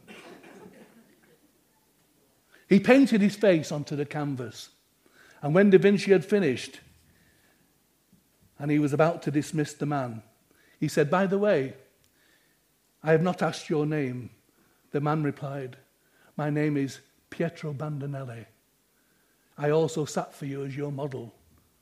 He 2.68 2.78
painted 2.78 3.20
his 3.20 3.34
face 3.34 3.72
onto 3.72 3.96
the 3.96 4.04
canvas. 4.04 4.68
And 5.42 5.54
when 5.54 5.70
Da 5.70 5.78
Vinci 5.78 6.12
had 6.12 6.24
finished, 6.24 6.80
and 8.58 8.70
he 8.70 8.78
was 8.78 8.92
about 8.92 9.22
to 9.22 9.30
dismiss 9.30 9.72
the 9.72 9.86
man, 9.86 10.22
he 10.78 10.88
said, 10.88 11.10
By 11.10 11.26
the 11.26 11.38
way, 11.38 11.74
I 13.02 13.12
have 13.12 13.23
not 13.23 13.43
asked 13.43 13.71
your 13.71 13.87
name. 13.87 14.31
The 14.90 15.00
man 15.00 15.23
replied, 15.23 15.76
My 16.37 16.50
name 16.50 16.76
is 16.76 17.00
Pietro 17.31 17.73
Bandinelli. 17.73 18.47
I 19.57 19.71
also 19.71 20.05
sat 20.05 20.35
for 20.35 20.47
you 20.47 20.64
as 20.64 20.76
your 20.76 20.93
model 20.93 21.35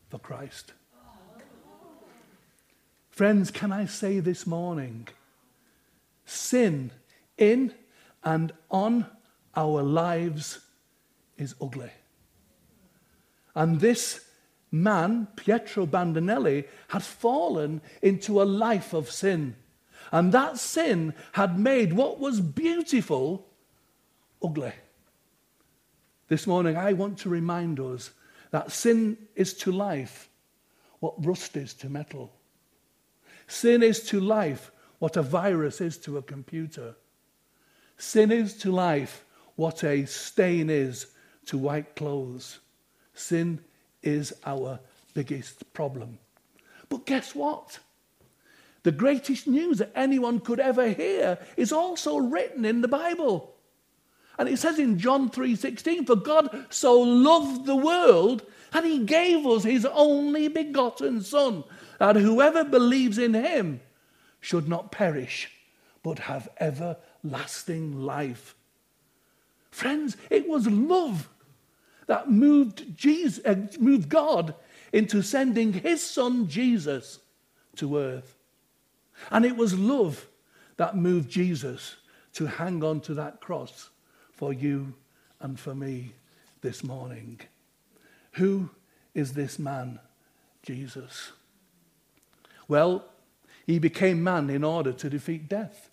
for 0.08 0.18
Christ. 0.18 0.72
Friends, 3.10 3.50
can 3.50 3.72
I 3.72 3.86
say 3.86 4.20
this 4.20 4.46
morning 4.46 5.08
sin 6.26 6.90
in 7.38 7.72
and 8.24 8.52
on 8.70 9.06
our 9.54 9.82
lives 9.82 10.60
is 11.38 11.54
ugly. 11.60 11.90
And 13.54 13.80
this 13.80 14.26
man, 14.70 15.28
Pietro 15.36 15.86
Bandinelli, 15.86 16.66
had 16.88 17.02
fallen 17.02 17.80
into 18.02 18.42
a 18.42 18.44
life 18.44 18.92
of 18.92 19.10
sin. 19.10 19.54
And 20.12 20.32
that 20.32 20.58
sin 20.58 21.14
had 21.32 21.58
made 21.58 21.92
what 21.92 22.18
was 22.18 22.40
beautiful 22.40 23.46
ugly. 24.42 24.72
This 26.28 26.46
morning, 26.46 26.76
I 26.76 26.92
want 26.92 27.18
to 27.18 27.28
remind 27.28 27.78
us 27.80 28.10
that 28.50 28.72
sin 28.72 29.16
is 29.34 29.54
to 29.54 29.72
life 29.72 30.28
what 31.00 31.24
rust 31.24 31.56
is 31.56 31.74
to 31.74 31.88
metal. 31.88 32.32
Sin 33.46 33.82
is 33.82 34.02
to 34.08 34.20
life 34.20 34.72
what 34.98 35.16
a 35.16 35.22
virus 35.22 35.80
is 35.80 35.98
to 35.98 36.18
a 36.18 36.22
computer. 36.22 36.96
Sin 37.96 38.32
is 38.32 38.54
to 38.58 38.72
life 38.72 39.24
what 39.56 39.84
a 39.84 40.04
stain 40.06 40.68
is 40.70 41.06
to 41.46 41.58
white 41.58 41.94
clothes. 41.96 42.58
Sin 43.14 43.60
is 44.02 44.34
our 44.44 44.80
biggest 45.14 45.72
problem. 45.72 46.18
But 46.88 47.06
guess 47.06 47.34
what? 47.34 47.78
The 48.86 48.92
greatest 48.92 49.48
news 49.48 49.78
that 49.78 49.90
anyone 49.96 50.38
could 50.38 50.60
ever 50.60 50.88
hear 50.88 51.40
is 51.56 51.72
also 51.72 52.18
written 52.18 52.64
in 52.64 52.82
the 52.82 52.86
Bible. 52.86 53.56
And 54.38 54.48
it 54.48 54.60
says 54.60 54.78
in 54.78 54.96
John 55.00 55.28
3:16, 55.28 56.06
"For 56.06 56.14
God 56.14 56.66
so 56.70 57.00
loved 57.00 57.66
the 57.66 57.74
world 57.74 58.44
and 58.72 58.86
he 58.86 59.00
gave 59.00 59.44
us 59.44 59.64
his 59.64 59.84
only 59.86 60.46
begotten 60.46 61.20
son, 61.20 61.64
that 61.98 62.14
whoever 62.14 62.62
believes 62.62 63.18
in 63.18 63.34
him 63.34 63.80
should 64.38 64.68
not 64.68 64.92
perish, 64.92 65.50
but 66.04 66.20
have 66.20 66.48
everlasting 66.60 68.02
life." 68.02 68.54
Friends, 69.72 70.16
it 70.30 70.48
was 70.48 70.68
love 70.68 71.28
that 72.06 72.30
moved 72.30 72.96
Jesus, 72.96 73.44
uh, 73.44 73.66
moved 73.80 74.08
God 74.08 74.54
into 74.92 75.22
sending 75.22 75.72
his 75.72 76.00
son 76.02 76.46
Jesus 76.46 77.18
to 77.74 77.96
earth. 77.96 78.35
And 79.30 79.44
it 79.44 79.56
was 79.56 79.78
love 79.78 80.26
that 80.76 80.96
moved 80.96 81.30
Jesus 81.30 81.96
to 82.34 82.46
hang 82.46 82.84
on 82.84 83.00
to 83.00 83.14
that 83.14 83.40
cross 83.40 83.90
for 84.32 84.52
you 84.52 84.94
and 85.40 85.58
for 85.58 85.74
me 85.74 86.12
this 86.60 86.84
morning. 86.84 87.40
Who 88.32 88.70
is 89.14 89.32
this 89.32 89.58
man, 89.58 89.98
Jesus? 90.62 91.32
Well, 92.68 93.04
he 93.66 93.78
became 93.78 94.22
man 94.22 94.50
in 94.50 94.62
order 94.62 94.92
to 94.92 95.10
defeat 95.10 95.48
death. 95.48 95.90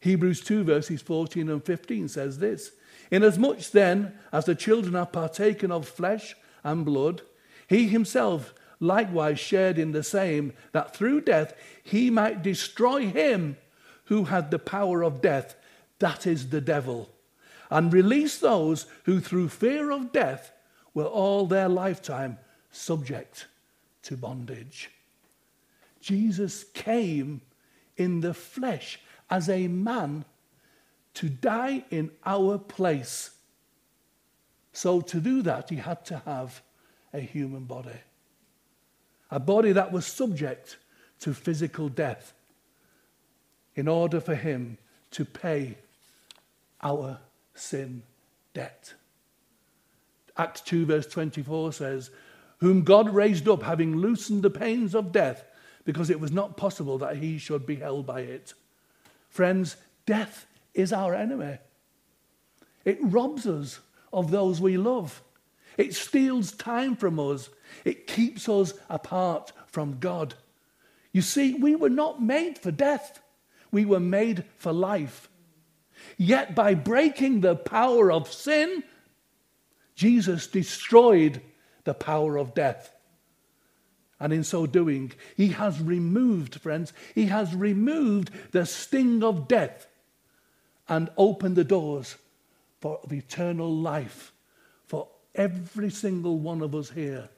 Hebrews 0.00 0.42
2, 0.42 0.64
verses 0.64 1.02
14 1.02 1.48
and 1.48 1.64
15 1.64 2.08
says 2.08 2.38
this 2.38 2.72
Inasmuch 3.10 3.70
then 3.70 4.14
as 4.32 4.44
the 4.44 4.54
children 4.54 4.96
are 4.96 5.06
partaken 5.06 5.70
of 5.70 5.88
flesh 5.88 6.34
and 6.62 6.84
blood, 6.84 7.22
he 7.68 7.88
himself 7.88 8.54
likewise 8.80 9.38
shared 9.38 9.78
in 9.78 9.92
the 9.92 10.02
same, 10.02 10.52
that 10.72 10.94
through 10.94 11.20
death 11.20 11.54
he 11.82 12.10
might 12.10 12.42
destroy 12.42 13.06
him 13.06 13.56
who 14.04 14.24
had 14.24 14.50
the 14.50 14.58
power 14.58 15.02
of 15.02 15.20
death, 15.20 15.56
that 15.98 16.26
is 16.26 16.50
the 16.50 16.60
devil, 16.60 17.10
and 17.70 17.92
release 17.92 18.38
those 18.38 18.86
who 19.04 19.20
through 19.20 19.48
fear 19.48 19.90
of 19.90 20.12
death 20.12 20.52
were 20.92 21.04
all 21.04 21.46
their 21.46 21.68
lifetime 21.68 22.38
subject 22.70 23.46
to 24.02 24.16
bondage. 24.16 24.90
Jesus 26.00 26.64
came 26.74 27.40
in 27.96 28.20
the 28.20 28.34
flesh 28.34 29.00
as 29.30 29.48
a 29.48 29.68
man 29.68 30.24
to 31.14 31.28
die 31.28 31.84
in 31.90 32.10
our 32.26 32.58
place. 32.58 33.30
So, 34.72 35.00
to 35.00 35.20
do 35.20 35.40
that, 35.42 35.70
he 35.70 35.76
had 35.76 36.04
to 36.06 36.18
have 36.26 36.60
a 37.12 37.20
human 37.20 37.64
body 37.64 38.00
a 39.30 39.40
body 39.40 39.72
that 39.72 39.92
was 39.92 40.06
subject 40.06 40.78
to 41.20 41.34
physical 41.34 41.88
death, 41.88 42.34
in 43.74 43.88
order 43.88 44.20
for 44.20 44.34
him 44.34 44.78
to 45.10 45.24
pay 45.24 45.76
our 46.82 47.18
sin 47.54 48.02
debt. 48.52 48.94
Acts 50.36 50.60
2, 50.62 50.86
verse 50.86 51.06
24 51.06 51.72
says, 51.72 52.10
Whom 52.58 52.82
God 52.82 53.10
raised 53.10 53.48
up, 53.48 53.62
having 53.62 53.96
loosened 53.96 54.42
the 54.42 54.50
pains 54.50 54.94
of 54.94 55.12
death, 55.12 55.44
because 55.84 56.10
it 56.10 56.20
was 56.20 56.32
not 56.32 56.56
possible 56.56 56.98
that 56.98 57.16
he 57.16 57.38
should 57.38 57.66
be 57.66 57.76
held 57.76 58.06
by 58.06 58.20
it. 58.20 58.54
Friends, 59.28 59.76
death 60.06 60.46
is 60.72 60.92
our 60.92 61.14
enemy. 61.14 61.58
It 62.84 62.98
robs 63.00 63.46
us 63.46 63.80
of 64.12 64.30
those 64.30 64.60
we 64.60 64.76
love. 64.76 65.22
It 65.76 65.94
steals 65.94 66.52
time 66.52 66.96
from 66.96 67.18
us. 67.18 67.50
It 67.84 68.06
keeps 68.06 68.48
us 68.48 68.74
apart 68.88 69.52
from 69.66 69.98
God. 69.98 70.34
You 71.12 71.22
see, 71.22 71.54
we 71.54 71.74
were 71.74 71.90
not 71.90 72.22
made 72.22 72.58
for 72.58 72.70
death, 72.70 73.20
we 73.70 73.84
were 73.84 74.00
made 74.00 74.44
for 74.58 74.72
life. 74.72 75.28
Yet, 76.16 76.54
by 76.54 76.74
breaking 76.74 77.40
the 77.40 77.56
power 77.56 78.12
of 78.12 78.32
sin, 78.32 78.84
Jesus 79.94 80.46
destroyed 80.46 81.40
the 81.84 81.94
power 81.94 82.36
of 82.36 82.54
death. 82.54 82.92
And 84.20 84.32
in 84.32 84.44
so 84.44 84.66
doing, 84.66 85.12
he 85.36 85.48
has 85.48 85.80
removed, 85.80 86.60
friends, 86.60 86.92
he 87.14 87.26
has 87.26 87.54
removed 87.54 88.30
the 88.52 88.66
sting 88.66 89.22
of 89.22 89.48
death 89.48 89.86
and 90.88 91.10
opened 91.16 91.56
the 91.56 91.64
doors 91.64 92.16
for 92.80 93.00
eternal 93.10 93.74
life 93.74 94.33
every 95.34 95.90
single 95.90 96.38
one 96.38 96.62
of 96.62 96.74
us 96.74 96.90
here 96.90 97.28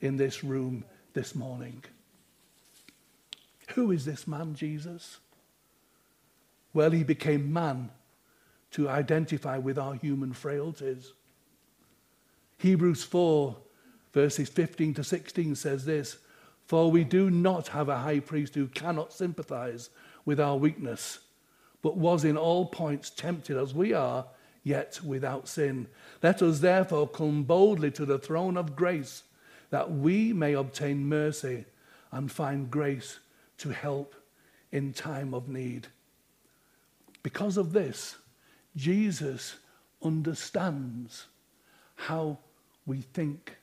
in 0.00 0.16
this 0.16 0.42
room 0.42 0.84
this 1.12 1.34
morning. 1.34 1.82
Who 3.74 3.90
is 3.92 4.04
this 4.04 4.26
man, 4.26 4.54
Jesus? 4.54 5.18
Well, 6.72 6.90
he 6.90 7.04
became 7.04 7.52
man 7.52 7.90
to 8.72 8.88
identify 8.88 9.58
with 9.58 9.78
our 9.78 9.94
human 9.94 10.32
frailties. 10.32 11.12
Hebrews 12.58 13.04
4, 13.04 13.56
verses 14.12 14.48
15 14.48 14.94
to 14.94 15.04
16 15.04 15.54
says 15.54 15.84
this 15.84 16.18
For 16.66 16.90
we 16.90 17.04
do 17.04 17.30
not 17.30 17.68
have 17.68 17.88
a 17.88 17.98
high 17.98 18.20
priest 18.20 18.54
who 18.54 18.66
cannot 18.66 19.12
sympathize 19.12 19.90
with 20.24 20.40
our 20.40 20.56
weakness, 20.56 21.20
but 21.82 21.96
was 21.96 22.24
in 22.24 22.36
all 22.36 22.66
points 22.66 23.10
tempted 23.10 23.56
as 23.56 23.74
we 23.74 23.92
are, 23.92 24.26
yet 24.64 24.98
without 25.04 25.46
sin. 25.46 25.86
Let 26.22 26.42
us 26.42 26.58
therefore 26.60 27.06
come 27.08 27.44
boldly 27.44 27.90
to 27.92 28.04
the 28.04 28.18
throne 28.18 28.56
of 28.56 28.74
grace 28.74 29.22
that 29.70 29.90
we 29.90 30.32
may 30.32 30.54
obtain 30.54 31.06
mercy 31.06 31.66
and 32.10 32.32
find 32.32 32.70
grace 32.70 33.18
to 33.58 33.70
help 33.70 34.14
in 34.72 34.92
time 34.92 35.34
of 35.34 35.48
need. 35.48 35.86
Because 37.22 37.56
of 37.56 37.72
this, 37.72 38.16
Jesus 38.76 39.56
understands 40.02 41.26
how 41.94 42.38
we 42.86 43.00
think 43.00 43.56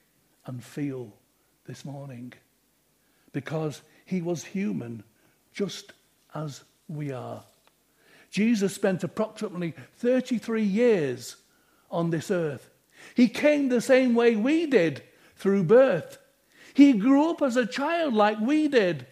and 0.46 0.64
feel 0.64 1.14
this 1.66 1.86
morning 1.86 2.34
because 3.34 3.82
he 4.06 4.22
was 4.22 4.44
human 4.44 5.04
just 5.54 5.94
as 6.34 6.64
we 6.88 7.12
are. 7.12 7.44
Jesus 8.32 8.74
spent 8.74 9.04
approximately 9.04 9.76
33 9.98 10.64
years 10.64 11.36
on 11.92 12.10
this 12.10 12.32
earth. 12.32 12.70
He 13.14 13.28
came 13.28 13.68
the 13.68 13.82
same 13.82 14.16
way 14.16 14.36
we 14.36 14.66
did 14.66 15.04
through 15.36 15.64
birth. 15.64 16.18
He 16.74 16.94
grew 16.94 17.30
up 17.30 17.42
as 17.42 17.58
a 17.58 17.66
child 17.66 18.14
like 18.14 18.40
we 18.40 18.70
did. 18.70 19.06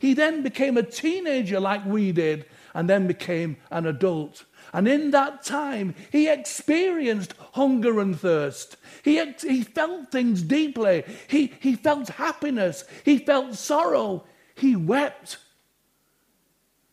He 0.00 0.14
then 0.14 0.42
became 0.42 0.76
a 0.76 0.82
teenager 0.82 1.60
like 1.60 1.86
we 1.86 2.10
did, 2.10 2.46
and 2.74 2.90
then 2.90 3.06
became 3.06 3.56
an 3.70 3.86
adult. 3.86 4.44
And 4.72 4.88
in 4.88 5.12
that 5.12 5.44
time, 5.44 5.94
he 6.10 6.28
experienced 6.28 7.34
hunger 7.52 8.00
and 8.00 8.18
thirst. 8.18 8.76
He, 9.04 9.22
he 9.40 9.62
felt 9.62 10.10
things 10.10 10.42
deeply. 10.42 11.04
He, 11.28 11.52
he 11.60 11.76
felt 11.76 12.08
happiness. 12.08 12.84
He 13.04 13.18
felt 13.18 13.54
sorrow. 13.54 14.24
He 14.56 14.74
wept. 14.74 15.38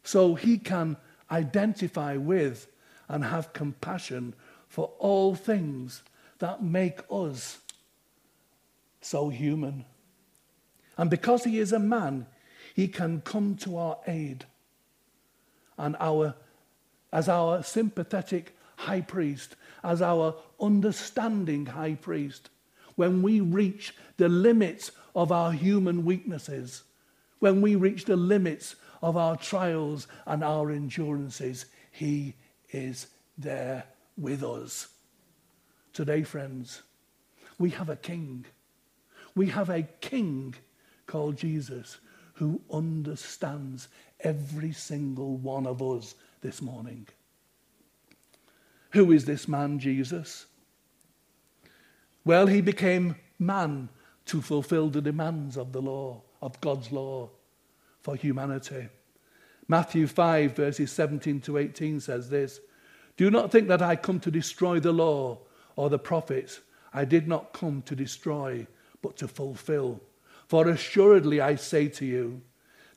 So 0.04 0.36
he 0.36 0.58
can 0.58 0.98
identify 1.32 2.18
with 2.18 2.68
and 3.08 3.24
have 3.24 3.54
compassion 3.54 4.34
for 4.68 4.92
all 5.00 5.36
things 5.36 6.04
that 6.40 6.64
make 6.64 7.00
us 7.12 7.60
so 9.02 9.30
human. 9.30 9.86
And 10.98 11.10
because 11.10 11.44
he 11.44 11.60
is 11.60 11.72
a 11.72 11.80
man, 11.80 12.26
he 12.74 12.88
can 12.88 13.22
come 13.22 13.56
to 13.58 13.78
our 13.78 13.98
aid. 14.08 14.46
And 15.78 15.96
our, 16.00 16.36
as 17.12 17.30
our 17.30 17.64
sympathetic 17.64 18.56
high 18.78 19.02
priest, 19.02 19.56
as 19.84 20.02
our 20.02 20.36
understanding 20.60 21.68
high 21.68 21.96
priest, 21.96 22.50
when 22.96 23.22
we 23.22 23.40
reach 23.40 23.96
the 24.18 24.30
limits 24.30 24.92
of 25.16 25.32
our 25.32 25.52
human 25.52 26.06
weaknesses, 26.06 26.84
when 27.40 27.62
we 27.62 27.76
reach 27.76 28.06
the 28.06 28.16
limits 28.16 28.76
of 29.04 29.16
our 29.16 29.38
trials 29.38 30.08
and 30.26 30.44
our 30.44 30.72
endurances, 30.72 31.68
he 31.92 32.34
is 32.72 33.06
there 33.38 33.84
with 34.18 34.44
us. 34.44 34.88
Today, 35.94 36.24
friends, 36.24 36.82
we 37.60 37.70
have 37.70 37.90
a 37.90 37.96
king 37.96 38.46
we 39.36 39.48
have 39.48 39.70
a 39.70 39.84
king 39.84 40.56
called 41.06 41.38
Jesus 41.38 41.98
who 42.36 42.62
understands 42.72 43.88
every 44.20 44.72
single 44.72 45.38
one 45.38 45.66
of 45.66 45.82
us 45.82 46.16
this 46.42 46.62
morning. 46.62 47.08
Who 48.92 49.12
is 49.12 49.26
this 49.26 49.48
man, 49.48 49.80
Jesus? 49.80 50.46
Well, 52.26 52.48
he 52.48 52.62
became 52.62 53.16
man 53.40 53.90
to 54.26 54.42
fulfill 54.42 54.90
the 54.90 55.02
demands 55.02 55.58
of 55.58 55.74
the 55.74 55.82
law, 55.82 56.22
of 56.42 56.60
God's 56.62 56.92
law 56.92 57.30
for 58.04 58.16
humanity. 58.16 58.90
Matthew 59.68 60.08
5, 60.08 60.56
verses 60.56 60.92
17 60.92 61.42
to 61.42 61.58
18 61.58 62.02
says 62.02 62.30
this 62.30 62.60
Do 63.18 63.32
not 63.32 63.52
think 63.52 63.70
that 63.70 63.82
I 63.82 63.96
come 63.96 64.20
to 64.20 64.30
destroy 64.30 64.80
the 64.80 64.92
law 64.92 65.40
or 65.76 65.90
the 65.90 65.98
prophets. 65.98 66.60
I 66.94 67.06
did 67.06 67.28
not 67.28 67.54
come 67.54 67.82
to 67.84 67.96
destroy, 67.96 68.68
but 69.02 69.18
to 69.18 69.28
fulfill. 69.28 70.02
For 70.48 70.68
assuredly 70.68 71.42
I 71.42 71.56
say 71.56 71.88
to 71.88 72.06
you, 72.06 72.42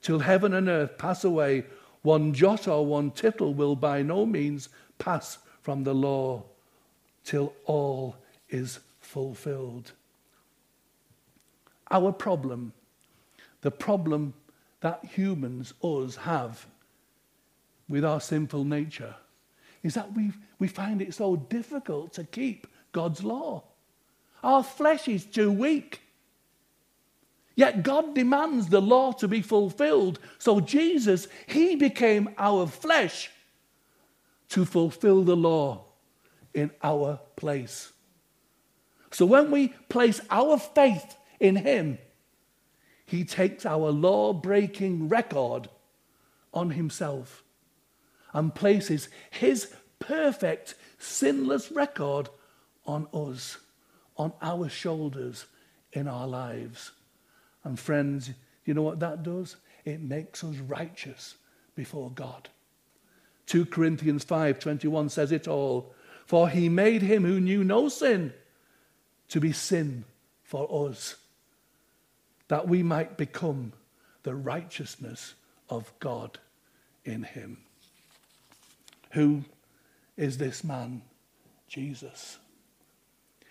till 0.02 0.18
heaven 0.18 0.52
and 0.52 0.68
earth 0.68 0.98
pass 0.98 1.24
away, 1.24 1.64
one 2.02 2.34
jot 2.34 2.68
or 2.68 2.84
one 2.84 3.12
tittle 3.12 3.54
will 3.54 3.76
by 3.76 4.02
no 4.02 4.26
means 4.26 4.68
pass 4.98 5.38
from 5.62 5.84
the 5.84 5.94
law 5.94 6.42
till 7.24 7.52
all 7.64 8.16
is 8.50 8.80
fulfilled. 9.00 9.92
Our 11.90 12.12
problem, 12.12 12.72
the 13.62 13.70
problem 13.70 14.34
that 14.80 15.04
humans, 15.04 15.74
us, 15.82 16.16
have 16.16 16.66
with 17.88 18.04
our 18.04 18.20
sinful 18.20 18.64
nature, 18.64 19.14
is 19.82 19.94
that 19.94 20.12
we, 20.12 20.32
we 20.58 20.68
find 20.68 21.00
it 21.00 21.14
so 21.14 21.36
difficult 21.36 22.12
to 22.14 22.24
keep 22.24 22.66
God's 22.92 23.22
law. 23.22 23.64
Our 24.42 24.62
flesh 24.62 25.08
is 25.08 25.24
too 25.24 25.52
weak. 25.52 26.02
Yet 27.54 27.82
God 27.82 28.14
demands 28.14 28.68
the 28.68 28.82
law 28.82 29.12
to 29.12 29.26
be 29.26 29.40
fulfilled. 29.40 30.18
So 30.38 30.60
Jesus, 30.60 31.26
He 31.46 31.74
became 31.74 32.28
our 32.36 32.66
flesh 32.66 33.30
to 34.50 34.64
fulfill 34.64 35.22
the 35.22 35.36
law 35.36 35.84
in 36.52 36.70
our 36.82 37.18
place. 37.36 37.92
So 39.10 39.24
when 39.24 39.50
we 39.50 39.68
place 39.88 40.20
our 40.30 40.58
faith 40.58 41.16
in 41.40 41.56
Him, 41.56 41.98
He 43.06 43.24
takes 43.24 43.64
our 43.64 43.90
law 43.90 44.32
breaking 44.32 45.08
record 45.08 45.68
on 46.52 46.70
Himself 46.70 47.42
and 48.32 48.54
places 48.54 49.08
His 49.30 49.72
perfect, 49.98 50.74
sinless 50.98 51.70
record 51.70 52.28
on 52.84 53.06
us, 53.14 53.58
on 54.16 54.32
our 54.42 54.68
shoulders, 54.68 55.46
in 55.92 56.08
our 56.08 56.26
lives. 56.26 56.92
And 57.64 57.78
friends, 57.78 58.30
you 58.64 58.74
know 58.74 58.82
what 58.82 59.00
that 59.00 59.22
does? 59.22 59.56
It 59.84 60.00
makes 60.00 60.42
us 60.42 60.56
righteous 60.56 61.36
before 61.74 62.10
God. 62.10 62.48
2 63.46 63.66
Corinthians 63.66 64.24
5:21 64.24 65.10
says 65.10 65.30
it 65.30 65.46
all, 65.46 65.94
for 66.26 66.48
he 66.48 66.68
made 66.68 67.02
him 67.02 67.24
who 67.24 67.40
knew 67.40 67.62
no 67.62 67.88
sin 67.88 68.32
to 69.28 69.40
be 69.40 69.52
sin 69.52 70.04
for 70.42 70.88
us, 70.88 71.16
that 72.48 72.68
we 72.68 72.82
might 72.82 73.16
become 73.16 73.72
the 74.22 74.34
righteousness 74.34 75.34
of 75.68 75.92
God 76.00 76.38
in 77.04 77.22
him. 77.22 77.58
Who 79.12 79.44
is 80.16 80.38
this 80.38 80.64
man? 80.64 81.02
Jesus. 81.68 82.38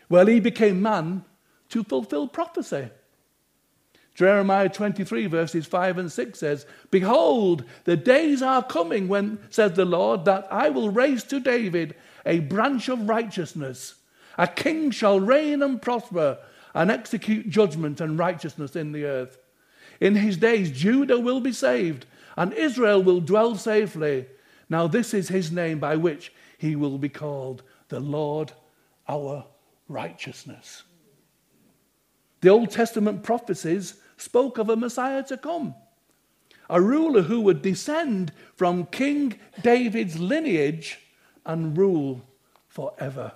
Well, 0.09 0.27
he 0.27 0.39
became 0.39 0.81
man 0.81 1.23
to 1.69 1.83
fulfill 1.83 2.27
prophecy. 2.27 2.89
Jeremiah 4.13 4.69
23, 4.69 5.27
verses 5.27 5.65
5 5.65 5.97
and 5.97 6.11
6 6.11 6.39
says, 6.39 6.65
Behold, 6.89 7.65
the 7.83 7.97
days 7.97 8.41
are 8.41 8.63
coming 8.63 9.09
when, 9.09 9.39
says 9.49 9.73
the 9.73 9.83
Lord, 9.83 10.23
that 10.25 10.47
I 10.49 10.69
will 10.69 10.89
raise 10.89 11.23
to 11.25 11.41
David 11.41 11.95
a 12.25 12.39
branch 12.39 12.87
of 12.87 13.09
righteousness. 13.09 13.95
A 14.37 14.47
king 14.47 14.91
shall 14.91 15.19
reign 15.19 15.61
and 15.61 15.81
prosper 15.81 16.37
and 16.75 16.91
execute 16.91 17.49
judgment 17.49 18.01
and 18.01 18.19
righteousness 18.19 18.75
in 18.75 18.91
the 18.91 19.05
earth. 19.05 19.39
In 20.01 20.15
his 20.15 20.37
days, 20.37 20.69
Judah 20.69 21.19
will 21.19 21.39
be 21.39 21.53
saved 21.53 22.05
and 22.35 22.53
Israel 22.53 23.01
will 23.01 23.21
dwell 23.21 23.55
safely. 23.55 24.27
Now, 24.69 24.85
this 24.85 25.13
is 25.13 25.29
his 25.29 25.51
name 25.51 25.79
by 25.79 25.95
which 25.95 26.33
he 26.57 26.75
will 26.75 26.97
be 26.97 27.09
called 27.09 27.63
the 27.87 28.01
Lord 28.01 28.51
our 29.07 29.45
righteousness. 29.87 30.83
The 32.41 32.49
Old 32.49 32.71
Testament 32.71 33.23
prophecies 33.23 33.95
spoke 34.17 34.57
of 34.57 34.69
a 34.69 34.75
Messiah 34.75 35.23
to 35.23 35.37
come, 35.37 35.75
a 36.69 36.81
ruler 36.81 37.21
who 37.21 37.39
would 37.41 37.61
descend 37.61 38.33
from 38.55 38.87
King 38.87 39.39
David's 39.61 40.19
lineage 40.19 40.99
and 41.45 41.77
rule 41.77 42.21
forever. 42.67 43.31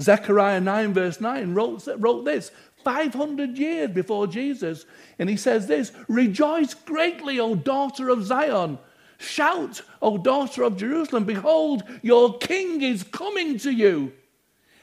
Zechariah 0.00 0.60
9, 0.60 0.92
verse 0.92 1.20
9, 1.20 1.54
wrote, 1.54 1.88
wrote 1.98 2.24
this 2.24 2.50
500 2.84 3.58
years 3.58 3.90
before 3.90 4.26
Jesus. 4.26 4.84
And 5.18 5.28
he 5.28 5.36
says 5.36 5.66
this 5.66 5.92
Rejoice 6.08 6.74
greatly, 6.74 7.40
O 7.40 7.54
daughter 7.54 8.08
of 8.08 8.24
Zion. 8.24 8.78
Shout, 9.18 9.82
O 10.02 10.18
daughter 10.18 10.62
of 10.62 10.76
Jerusalem. 10.76 11.24
Behold, 11.24 11.82
your 12.02 12.38
king 12.38 12.82
is 12.82 13.02
coming 13.02 13.58
to 13.60 13.70
you, 13.70 14.12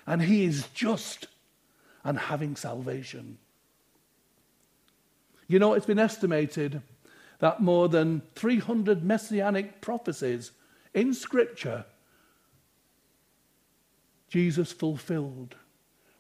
and 0.08 0.22
he 0.24 0.46
is 0.46 0.68
just 0.74 1.28
and 2.04 2.18
having 2.18 2.56
salvation. 2.56 3.38
You 5.48 5.60
know, 5.60 5.74
it's 5.74 5.86
been 5.86 6.00
estimated 6.00 6.82
that 7.40 7.62
more 7.62 7.88
than 7.90 8.22
300 8.36 9.04
messianic 9.04 9.82
prophecies 9.82 10.52
in 10.94 11.14
Scripture 11.14 11.86
Jesus 14.34 14.72
fulfilled 14.72 15.54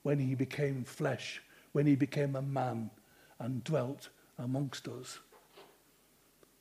when 0.03 0.19
he 0.19 0.35
became 0.35 0.83
flesh, 0.83 1.41
when 1.71 1.87
he 1.87 1.95
became 1.95 2.35
a 2.35 2.43
man 2.43 2.91
and 3.39 3.63
dwelt 3.63 4.09
amongst 4.37 4.87
us. 4.87 5.17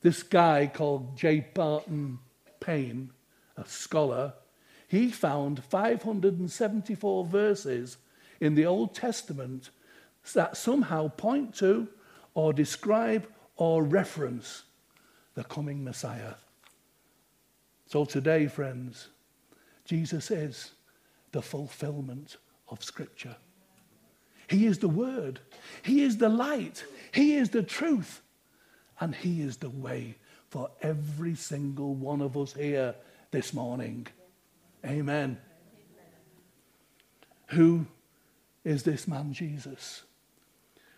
This 0.00 0.22
guy 0.22 0.70
called 0.72 1.14
J. 1.14 1.46
Barton 1.52 2.20
Payne, 2.58 3.10
a 3.58 3.66
scholar, 3.66 4.32
he 4.88 5.10
found 5.10 5.62
574 5.62 7.26
verses 7.26 7.98
in 8.40 8.54
the 8.54 8.64
Old 8.64 8.94
Testament 8.94 9.68
that 10.32 10.56
somehow 10.56 11.08
point 11.08 11.54
to 11.56 11.86
or 12.32 12.54
describe 12.54 13.26
or 13.58 13.84
reference 13.84 14.62
the 15.34 15.44
coming 15.44 15.84
Messiah. 15.84 16.36
So 17.88 18.06
today, 18.06 18.46
friends, 18.46 19.08
Jesus 19.84 20.30
is 20.30 20.70
the 21.32 21.42
fulfillment 21.42 22.36
of 22.68 22.84
Scripture. 22.84 23.36
He 24.48 24.66
is 24.66 24.78
the 24.78 24.88
Word, 24.88 25.40
He 25.82 26.02
is 26.02 26.18
the 26.18 26.28
light, 26.28 26.84
He 27.12 27.34
is 27.34 27.50
the 27.50 27.62
truth, 27.62 28.22
and 29.00 29.14
He 29.14 29.42
is 29.42 29.56
the 29.56 29.70
way 29.70 30.16
for 30.48 30.70
every 30.82 31.34
single 31.34 31.94
one 31.94 32.20
of 32.20 32.36
us 32.36 32.52
here 32.52 32.94
this 33.30 33.54
morning. 33.54 34.06
Amen. 34.84 35.38
Who 37.48 37.86
is 38.64 38.82
this 38.82 39.08
man, 39.08 39.32
Jesus? 39.32 40.02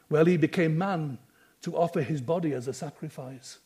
Well, 0.08 0.24
he 0.24 0.36
became 0.36 0.76
man 0.76 1.18
to 1.62 1.76
offer 1.76 2.02
his 2.02 2.20
body 2.20 2.52
as 2.52 2.68
a 2.68 2.72
sacrifice. 2.72 3.58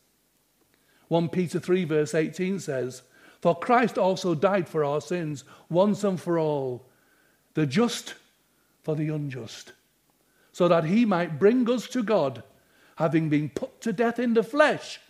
1 1.09 1.31
Peter 1.31 1.59
3, 1.59 1.85
verse 1.85 2.15
18 2.15 2.61
says, 2.61 3.03
For 3.41 3.59
Christ 3.59 3.99
also 3.99 4.35
died 4.35 4.69
for 4.69 4.85
our 4.85 5.01
sins 5.01 5.45
once 5.69 6.03
and 6.05 6.21
for 6.21 6.39
all, 6.39 6.87
the 7.55 7.67
just 7.67 8.15
for 8.83 8.97
the 8.97 9.09
unjust, 9.09 9.73
so 10.53 10.67
that 10.69 10.85
he 10.85 11.05
might 11.05 11.39
bring 11.39 11.69
us 11.71 11.87
to 11.89 12.03
God, 12.03 12.43
having 12.97 13.29
been 13.29 13.49
put 13.49 13.81
to 13.83 13.93
death 13.93 14.19
in 14.19 14.35
the 14.35 14.43
flesh, 14.43 15.01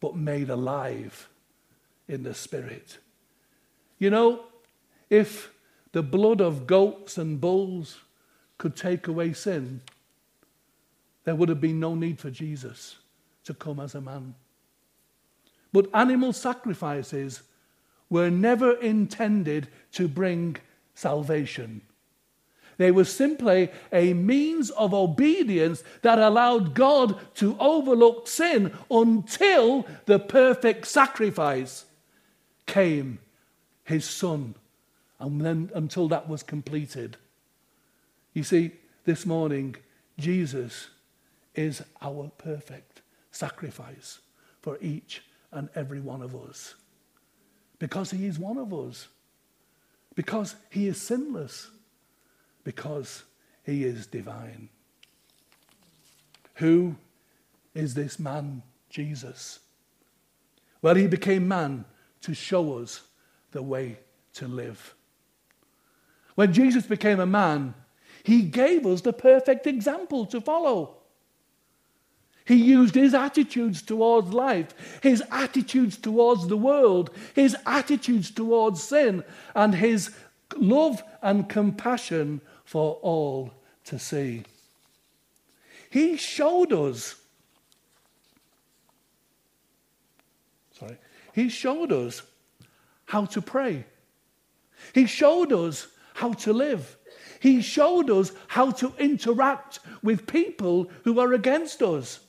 but 0.00 0.16
made 0.16 0.48
alive 0.48 1.28
in 2.08 2.22
the 2.22 2.34
spirit. 2.34 2.98
You 3.98 4.10
know, 4.10 4.44
if 5.10 5.52
the 5.92 6.02
blood 6.02 6.40
of 6.40 6.66
goats 6.66 7.18
and 7.18 7.40
bulls 7.40 7.98
could 8.58 8.76
take 8.76 9.08
away 9.08 9.32
sin, 9.32 9.82
there 11.24 11.34
would 11.34 11.48
have 11.48 11.60
been 11.60 11.80
no 11.80 11.94
need 11.94 12.18
for 12.18 12.30
Jesus 12.30 12.96
to 13.44 13.52
come 13.52 13.80
as 13.80 13.94
a 13.94 14.00
man. 14.00 14.34
But 15.76 15.90
animal 15.92 16.32
sacrifices 16.32 17.42
were 18.08 18.30
never 18.30 18.72
intended 18.72 19.68
to 19.92 20.08
bring 20.08 20.56
salvation. 20.94 21.82
They 22.78 22.90
were 22.90 23.04
simply 23.04 23.68
a 23.92 24.14
means 24.14 24.70
of 24.70 24.94
obedience 24.94 25.84
that 26.00 26.18
allowed 26.18 26.72
God 26.72 27.20
to 27.34 27.58
overlook 27.60 28.26
sin 28.26 28.72
until 28.90 29.86
the 30.06 30.18
perfect 30.18 30.86
sacrifice 30.86 31.84
came, 32.64 33.18
his 33.84 34.06
son, 34.06 34.54
and 35.20 35.42
then 35.42 35.70
until 35.74 36.08
that 36.08 36.26
was 36.26 36.42
completed. 36.42 37.18
You 38.32 38.44
see, 38.44 38.70
this 39.04 39.26
morning, 39.26 39.76
Jesus 40.18 40.88
is 41.54 41.82
our 42.00 42.30
perfect 42.38 43.02
sacrifice 43.30 44.20
for 44.62 44.78
each 44.80 45.20
and 45.56 45.68
every 45.74 46.00
one 46.00 46.22
of 46.22 46.34
us. 46.36 46.74
Because 47.78 48.10
he 48.10 48.26
is 48.26 48.38
one 48.38 48.58
of 48.58 48.72
us. 48.72 49.08
Because 50.14 50.54
he 50.70 50.86
is 50.86 51.00
sinless. 51.00 51.68
Because 52.64 53.24
he 53.64 53.84
is 53.84 54.06
divine. 54.06 54.68
Who 56.54 56.96
is 57.74 57.94
this 57.94 58.18
man, 58.18 58.62
Jesus? 58.88 59.58
Well, 60.80 60.94
he 60.94 61.06
became 61.06 61.48
man 61.48 61.84
to 62.22 62.34
show 62.34 62.78
us 62.78 63.02
the 63.50 63.62
way 63.62 63.98
to 64.34 64.46
live. 64.46 64.94
When 66.36 66.52
Jesus 66.52 66.86
became 66.86 67.18
a 67.18 67.26
man, 67.26 67.74
He 68.22 68.42
gave 68.42 68.86
us 68.86 69.00
the 69.00 69.12
perfect 69.12 69.66
example 69.66 70.26
to 70.26 70.40
follow. 70.40 70.98
He 72.46 72.54
used 72.54 72.94
his 72.94 73.12
attitudes 73.12 73.82
towards 73.82 74.32
life, 74.32 75.00
his 75.02 75.22
attitudes 75.32 75.96
towards 75.96 76.46
the 76.46 76.56
world, 76.56 77.10
his 77.34 77.56
attitudes 77.66 78.30
towards 78.30 78.82
sin, 78.82 79.24
and 79.54 79.74
his 79.74 80.14
love 80.56 81.02
and 81.22 81.48
compassion 81.48 82.40
for 82.64 83.00
all 83.02 83.52
to 83.86 83.98
see. 83.98 84.44
He 85.90 86.16
showed 86.16 86.72
us, 86.72 87.16
sorry, 90.78 90.98
he 91.34 91.48
showed 91.48 91.92
us 91.92 92.22
how 93.06 93.24
to 93.24 93.42
pray. 93.42 93.86
He 94.94 95.06
showed 95.06 95.52
us 95.52 95.88
how 96.14 96.32
to 96.34 96.52
live. 96.52 96.96
He 97.40 97.60
showed 97.60 98.08
us 98.08 98.30
how 98.46 98.70
to 98.70 98.92
interact 98.98 99.80
with 100.02 100.28
people 100.28 100.88
who 101.02 101.18
are 101.18 101.32
against 101.32 101.82
us. 101.82 102.20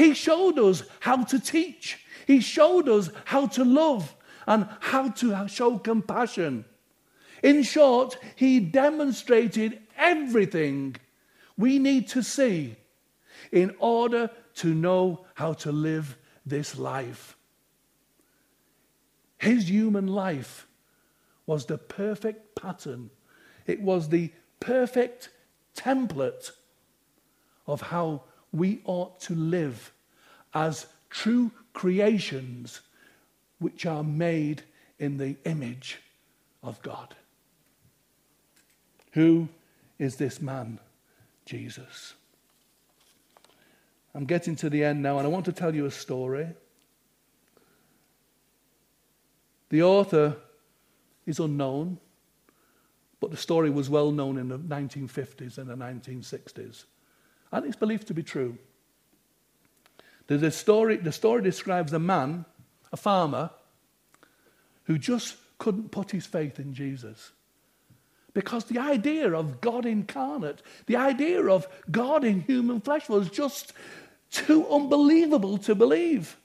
He 0.00 0.14
showed 0.14 0.58
us 0.58 0.82
how 1.00 1.24
to 1.24 1.38
teach. 1.38 1.98
He 2.26 2.40
showed 2.40 2.88
us 2.88 3.10
how 3.26 3.48
to 3.48 3.66
love 3.66 4.16
and 4.46 4.66
how 4.80 5.10
to 5.10 5.46
show 5.46 5.78
compassion. 5.78 6.64
In 7.42 7.62
short, 7.62 8.16
he 8.34 8.60
demonstrated 8.60 9.78
everything 9.98 10.96
we 11.58 11.78
need 11.78 12.08
to 12.08 12.22
see 12.22 12.76
in 13.52 13.74
order 13.78 14.30
to 14.54 14.72
know 14.72 15.26
how 15.34 15.52
to 15.64 15.70
live 15.70 16.16
this 16.46 16.78
life. 16.78 17.36
His 19.36 19.68
human 19.68 20.06
life 20.06 20.66
was 21.44 21.66
the 21.66 21.76
perfect 21.76 22.54
pattern, 22.54 23.10
it 23.66 23.82
was 23.82 24.08
the 24.08 24.32
perfect 24.60 25.28
template 25.76 26.52
of 27.66 27.82
how 27.82 28.22
we 28.52 28.80
ought 28.84 29.20
to 29.20 29.34
live 29.34 29.92
as 30.54 30.86
true 31.08 31.50
creations 31.72 32.80
which 33.58 33.86
are 33.86 34.02
made 34.02 34.62
in 34.98 35.18
the 35.18 35.36
image 35.44 35.98
of 36.62 36.80
God. 36.82 37.14
Who 39.12 39.48
is 39.98 40.16
this 40.16 40.40
man, 40.40 40.78
Jesus? 41.44 42.14
I'm 44.14 44.24
getting 44.24 44.56
to 44.56 44.70
the 44.70 44.84
end 44.84 45.02
now, 45.02 45.18
and 45.18 45.26
I 45.26 45.30
want 45.30 45.44
to 45.44 45.52
tell 45.52 45.74
you 45.74 45.86
a 45.86 45.90
story. 45.90 46.48
The 49.68 49.82
author 49.82 50.36
is 51.26 51.38
unknown, 51.38 51.98
but 53.20 53.30
the 53.30 53.36
story 53.36 53.70
was 53.70 53.88
well 53.88 54.10
known 54.10 54.36
in 54.36 54.48
the 54.48 54.58
1950s 54.58 55.58
and 55.58 55.68
the 55.68 55.76
1960s 55.76 56.84
and 57.52 57.64
it's 57.66 57.76
believed 57.76 58.06
to 58.08 58.14
be 58.14 58.22
true. 58.22 58.58
The 60.26 60.50
story, 60.50 60.96
the 60.96 61.12
story 61.12 61.42
describes 61.42 61.92
a 61.92 61.98
man, 61.98 62.44
a 62.92 62.96
farmer, 62.96 63.50
who 64.84 64.96
just 64.96 65.36
couldn't 65.58 65.90
put 65.90 66.12
his 66.12 66.26
faith 66.26 66.60
in 66.60 66.72
Jesus. 66.72 67.32
Because 68.32 68.64
the 68.64 68.78
idea 68.78 69.32
of 69.32 69.60
God 69.60 69.86
incarnate, 69.86 70.62
the 70.86 70.96
idea 70.96 71.44
of 71.46 71.66
God 71.90 72.22
in 72.22 72.42
human 72.42 72.80
flesh 72.80 73.08
was 73.08 73.28
just 73.28 73.72
too 74.30 74.66
unbelievable 74.68 75.58
to 75.58 75.74
believe. 75.74 76.36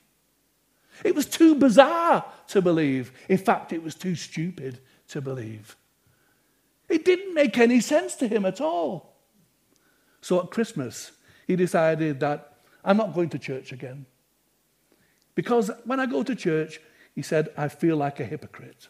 It 1.04 1.14
was 1.14 1.26
too 1.26 1.54
bizarre 1.54 2.24
to 2.48 2.60
believe. 2.60 3.12
In 3.28 3.38
fact, 3.38 3.72
it 3.72 3.82
was 3.82 3.94
too 3.94 4.16
stupid 4.16 4.80
to 5.08 5.20
believe. 5.20 5.76
It 6.88 7.04
didn't 7.04 7.34
make 7.34 7.58
any 7.58 7.80
sense 7.80 8.14
to 8.16 8.28
him 8.28 8.44
at 8.44 8.60
all. 8.60 9.15
So 10.20 10.40
at 10.40 10.50
Christmas, 10.50 11.12
he 11.46 11.56
decided 11.56 12.20
that 12.20 12.58
I'm 12.84 12.96
not 12.96 13.14
going 13.14 13.30
to 13.30 13.38
church 13.38 13.72
again. 13.72 14.06
Because 15.34 15.70
when 15.84 16.00
I 16.00 16.06
go 16.06 16.22
to 16.22 16.34
church, 16.34 16.80
he 17.14 17.22
said, 17.22 17.50
I 17.56 17.68
feel 17.68 17.96
like 17.96 18.20
a 18.20 18.24
hypocrite. 18.24 18.88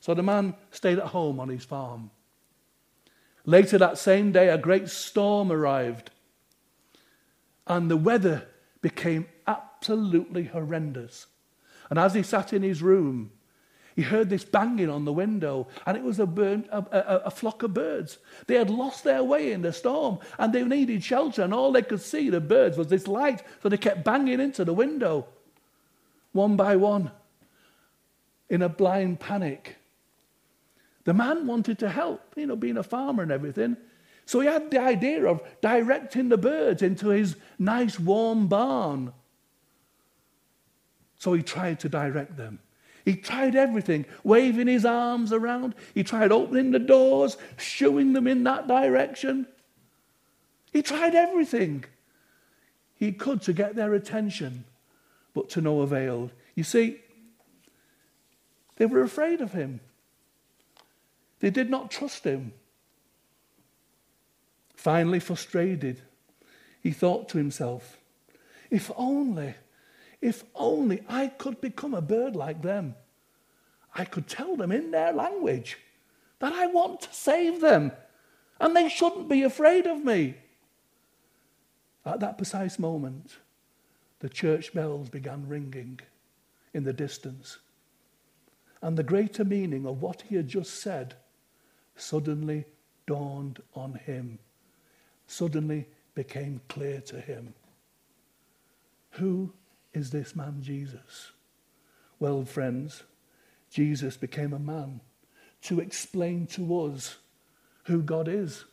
So 0.00 0.14
the 0.14 0.22
man 0.22 0.54
stayed 0.70 0.98
at 0.98 1.06
home 1.06 1.38
on 1.38 1.48
his 1.48 1.64
farm. 1.64 2.10
Later 3.44 3.78
that 3.78 3.98
same 3.98 4.32
day, 4.32 4.48
a 4.48 4.58
great 4.58 4.88
storm 4.88 5.50
arrived, 5.50 6.10
and 7.66 7.90
the 7.90 7.96
weather 7.96 8.46
became 8.80 9.26
absolutely 9.46 10.44
horrendous. 10.44 11.26
And 11.88 11.98
as 11.98 12.14
he 12.14 12.22
sat 12.22 12.52
in 12.52 12.62
his 12.62 12.82
room, 12.82 13.32
he 14.00 14.06
heard 14.06 14.30
this 14.30 14.44
banging 14.44 14.88
on 14.88 15.04
the 15.04 15.12
window, 15.12 15.68
and 15.84 15.94
it 15.94 16.02
was 16.02 16.18
a, 16.18 16.24
a, 16.24 16.78
a, 16.90 17.22
a, 17.26 17.30
flock 17.30 17.62
of 17.62 17.74
birds. 17.74 18.16
They 18.46 18.54
had 18.54 18.70
lost 18.70 19.04
their 19.04 19.22
way 19.22 19.52
in 19.52 19.60
the 19.60 19.74
storm, 19.74 20.20
and 20.38 20.54
they 20.54 20.64
needed 20.64 21.04
shelter, 21.04 21.42
and 21.42 21.52
all 21.52 21.70
they 21.70 21.82
could 21.82 22.00
see, 22.00 22.30
the 22.30 22.40
birds, 22.40 22.78
was 22.78 22.86
this 22.86 23.06
light, 23.06 23.42
so 23.62 23.68
they 23.68 23.76
kept 23.76 24.02
banging 24.02 24.40
into 24.40 24.64
the 24.64 24.72
window, 24.72 25.26
one 26.32 26.56
by 26.56 26.76
one, 26.76 27.10
in 28.48 28.62
a 28.62 28.70
blind 28.70 29.20
panic. 29.20 29.76
The 31.04 31.12
man 31.12 31.46
wanted 31.46 31.78
to 31.80 31.90
help, 31.90 32.22
you 32.38 32.46
know, 32.46 32.56
being 32.56 32.78
a 32.78 32.82
farmer 32.82 33.22
and 33.22 33.30
everything. 33.30 33.76
So 34.24 34.40
he 34.40 34.46
had 34.46 34.70
the 34.70 34.80
idea 34.80 35.26
of 35.26 35.42
directing 35.60 36.30
the 36.30 36.38
birds 36.38 36.80
into 36.80 37.08
his 37.08 37.36
nice 37.58 38.00
warm 38.00 38.46
barn. 38.46 39.12
So 41.18 41.34
he 41.34 41.42
tried 41.42 41.80
to 41.80 41.90
direct 41.90 42.38
them. 42.38 42.60
He 43.04 43.16
tried 43.16 43.56
everything, 43.56 44.04
waving 44.24 44.66
his 44.66 44.84
arms 44.84 45.32
around. 45.32 45.74
He 45.94 46.02
tried 46.02 46.32
opening 46.32 46.70
the 46.70 46.78
doors, 46.78 47.36
shooing 47.56 48.12
them 48.12 48.26
in 48.26 48.44
that 48.44 48.66
direction. 48.66 49.46
He 50.72 50.82
tried 50.82 51.14
everything 51.14 51.84
he 52.94 53.12
could 53.12 53.42
to 53.42 53.52
get 53.52 53.74
their 53.74 53.94
attention, 53.94 54.64
but 55.34 55.48
to 55.50 55.60
no 55.60 55.80
avail. 55.80 56.30
You 56.54 56.64
see, 56.64 57.00
they 58.76 58.86
were 58.86 59.02
afraid 59.02 59.40
of 59.40 59.52
him. 59.52 59.80
They 61.40 61.50
did 61.50 61.70
not 61.70 61.90
trust 61.90 62.24
him. 62.24 62.52
Finally, 64.74 65.20
frustrated, 65.20 66.02
he 66.82 66.90
thought 66.90 67.28
to 67.30 67.38
himself, 67.38 67.98
if 68.70 68.90
only 68.96 69.54
if 70.20 70.44
only 70.54 71.02
I 71.08 71.28
could 71.28 71.60
become 71.60 71.94
a 71.94 72.02
bird 72.02 72.36
like 72.36 72.62
them, 72.62 72.94
I 73.94 74.04
could 74.04 74.28
tell 74.28 74.56
them 74.56 74.70
in 74.70 74.90
their 74.90 75.12
language 75.12 75.78
that 76.38 76.52
I 76.52 76.66
want 76.66 77.02
to 77.02 77.14
save 77.14 77.60
them 77.60 77.92
and 78.60 78.76
they 78.76 78.88
shouldn't 78.88 79.28
be 79.28 79.42
afraid 79.42 79.86
of 79.86 80.04
me. 80.04 80.34
At 82.04 82.20
that 82.20 82.36
precise 82.36 82.78
moment, 82.78 83.38
the 84.20 84.28
church 84.28 84.72
bells 84.72 85.08
began 85.08 85.48
ringing 85.48 86.00
in 86.74 86.84
the 86.84 86.92
distance. 86.92 87.58
And 88.82 88.96
the 88.96 89.02
greater 89.02 89.44
meaning 89.44 89.86
of 89.86 90.00
what 90.00 90.22
he 90.22 90.36
had 90.36 90.48
just 90.48 90.80
said 90.80 91.14
suddenly 91.96 92.64
dawned 93.06 93.62
on 93.74 93.94
him, 93.94 94.38
suddenly 95.26 95.86
became 96.14 96.60
clear 96.68 97.00
to 97.02 97.20
him. 97.20 97.54
Who 99.12 99.52
is 99.92 100.10
this 100.10 100.36
man 100.36 100.58
Jesus? 100.60 101.32
Well, 102.18 102.44
friends, 102.44 103.02
Jesus 103.70 104.16
became 104.16 104.52
a 104.52 104.58
man 104.58 105.00
to 105.62 105.80
explain 105.80 106.46
to 106.48 106.84
us 106.84 107.16
who 107.84 108.02
God 108.02 108.28
is. 108.28 108.64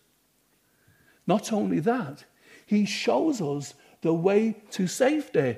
Not 1.25 1.51
only 1.51 1.79
that, 1.81 2.23
he 2.65 2.85
shows 2.85 3.41
us 3.41 3.73
the 4.01 4.13
way 4.13 4.55
to 4.71 4.87
safety. 4.87 5.57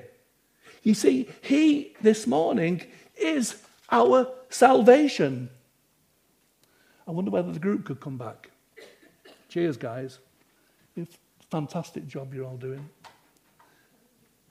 You 0.82 0.94
see, 0.94 1.28
he 1.42 1.94
this 2.00 2.26
morning 2.26 2.82
is 3.16 3.62
our 3.90 4.28
salvation. 4.48 5.50
I 7.06 7.10
wonder 7.10 7.30
whether 7.30 7.52
the 7.52 7.58
group 7.58 7.84
could 7.84 8.00
come 8.00 8.16
back. 8.16 8.50
Cheers, 9.48 9.76
guys. 9.76 10.18
It's 10.96 11.18
fantastic 11.50 12.06
job 12.06 12.32
you're 12.34 12.46
all 12.46 12.56
doing. 12.56 12.88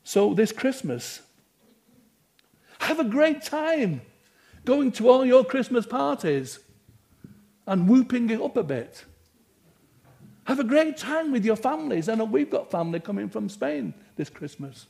So, 0.09 0.33
this 0.33 0.51
Christmas, 0.51 1.21
have 2.79 2.99
a 2.99 3.03
great 3.03 3.43
time 3.43 4.01
going 4.65 4.91
to 4.93 5.07
all 5.07 5.23
your 5.23 5.45
Christmas 5.45 5.85
parties 5.85 6.57
and 7.67 7.87
whooping 7.87 8.31
it 8.31 8.41
up 8.41 8.57
a 8.57 8.63
bit. 8.63 9.05
Have 10.45 10.59
a 10.59 10.63
great 10.63 10.97
time 10.97 11.31
with 11.31 11.45
your 11.45 11.55
families. 11.55 12.09
I 12.09 12.15
know 12.15 12.25
we've 12.25 12.49
got 12.49 12.71
family 12.71 12.99
coming 12.99 13.29
from 13.29 13.49
Spain 13.49 13.93
this 14.15 14.31
Christmas. 14.31 14.87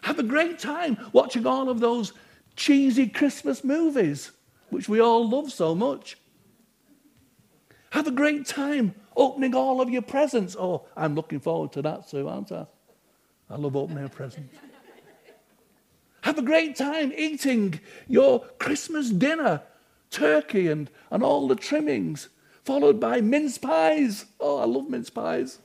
Have 0.00 0.18
a 0.18 0.22
great 0.22 0.58
time 0.58 0.96
watching 1.12 1.46
all 1.46 1.68
of 1.68 1.80
those 1.80 2.14
cheesy 2.56 3.08
Christmas 3.08 3.62
movies, 3.62 4.30
which 4.70 4.88
we 4.88 4.98
all 4.98 5.28
love 5.28 5.52
so 5.52 5.74
much. 5.74 6.16
Have 7.90 8.06
a 8.06 8.12
great 8.12 8.46
time 8.46 8.94
opening 9.14 9.54
all 9.54 9.82
of 9.82 9.90
your 9.90 10.00
presents. 10.00 10.56
Oh, 10.58 10.86
I'm 10.96 11.14
looking 11.14 11.40
forward 11.40 11.72
to 11.72 11.82
that 11.82 12.08
too, 12.08 12.30
aren't 12.30 12.50
I? 12.50 12.64
I 13.48 13.56
love 13.56 13.76
opening 13.76 14.08
presents. 14.08 14.54
Have 16.22 16.38
a 16.38 16.42
great 16.42 16.74
time 16.74 17.12
eating 17.16 17.78
your 18.08 18.40
Christmas 18.58 19.10
dinner, 19.10 19.62
turkey 20.10 20.66
and, 20.68 20.90
and 21.10 21.22
all 21.22 21.46
the 21.46 21.54
trimmings, 21.54 22.28
followed 22.64 22.98
by 22.98 23.20
mince 23.20 23.58
pies. 23.58 24.24
Oh, 24.40 24.58
I 24.58 24.64
love 24.64 24.90
mince 24.90 25.08
pies. 25.08 25.60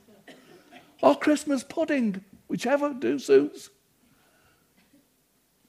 Or 1.02 1.16
Christmas 1.16 1.64
pudding, 1.64 2.22
whichever 2.46 2.94
do 2.94 3.18
suits. 3.18 3.70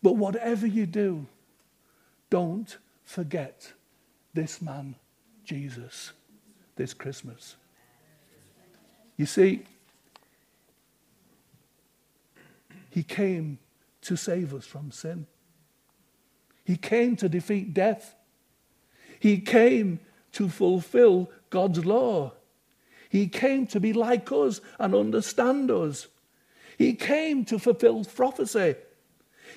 But 0.03 0.15
whatever 0.15 0.67
you 0.67 0.85
do, 0.85 1.25
don't 2.29 2.77
forget 3.03 3.73
this 4.33 4.61
man, 4.61 4.95
Jesus, 5.43 6.11
this 6.75 6.93
Christmas. 6.93 7.55
You 9.17 9.25
see, 9.25 9.63
he 12.93 13.01
came 13.01 13.57
to 14.01 14.15
save 14.15 14.53
us 14.53 14.67
from 14.67 14.91
sin. 14.91 15.25
He 16.63 16.75
came 16.75 17.15
to 17.15 17.27
defeat 17.27 17.73
death. 17.73 18.15
He 19.19 19.39
came 19.39 19.99
to 20.33 20.47
fulfill 20.47 21.31
God's 21.49 21.83
law. 21.83 22.33
He 23.09 23.27
came 23.27 23.65
to 23.67 23.79
be 23.79 23.93
like 23.93 24.31
us 24.31 24.61
and 24.77 24.93
understand 24.93 25.71
us. 25.71 26.07
He 26.77 26.93
came 26.93 27.45
to 27.45 27.57
fulfill 27.57 28.05
prophecy. 28.05 28.75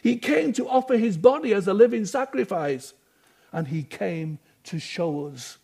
He 0.03 0.17
came 0.17 0.55
to 0.55 0.67
offer 0.67 0.97
his 0.97 1.19
body 1.19 1.53
as 1.53 1.69
a 1.69 1.75
living 1.75 2.07
sacrifice. 2.07 2.95
And 3.53 3.69
he 3.69 3.83
came 3.83 4.39
to 4.65 4.79
show 4.79 5.27
us 5.27 5.59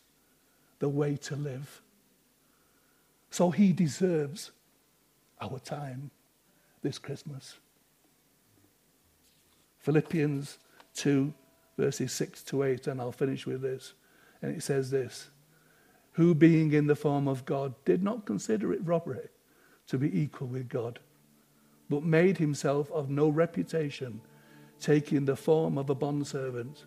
the 0.78 0.90
way 0.90 1.16
to 1.22 1.36
live. 1.36 1.80
So 3.30 3.50
he 3.50 3.72
deserves 3.72 4.50
our 5.40 5.58
time 5.58 6.10
this 6.82 6.98
Christmas. 6.98 7.56
Philippians 9.78 10.58
2, 10.94 11.32
verses 11.76 12.12
6 12.12 12.42
to 12.44 12.62
8, 12.62 12.86
and 12.86 13.00
I'll 13.00 13.12
finish 13.12 13.46
with 13.46 13.62
this. 13.62 13.94
And 14.40 14.54
it 14.54 14.62
says 14.62 14.90
this 14.90 15.28
Who, 16.12 16.34
being 16.34 16.72
in 16.72 16.86
the 16.86 16.96
form 16.96 17.28
of 17.28 17.44
God, 17.44 17.74
did 17.84 18.02
not 18.02 18.26
consider 18.26 18.72
it 18.72 18.84
robbery 18.84 19.28
to 19.88 19.98
be 19.98 20.20
equal 20.20 20.48
with 20.48 20.68
God, 20.68 21.00
but 21.88 22.04
made 22.04 22.38
himself 22.38 22.90
of 22.92 23.10
no 23.10 23.28
reputation, 23.28 24.20
taking 24.80 25.24
the 25.24 25.36
form 25.36 25.78
of 25.78 25.90
a 25.90 25.94
bondservant, 25.94 26.84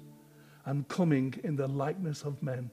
and 0.65 0.88
coming 0.88 1.34
in 1.43 1.55
the 1.55 1.67
likeness 1.67 2.23
of 2.23 2.41
men. 2.41 2.69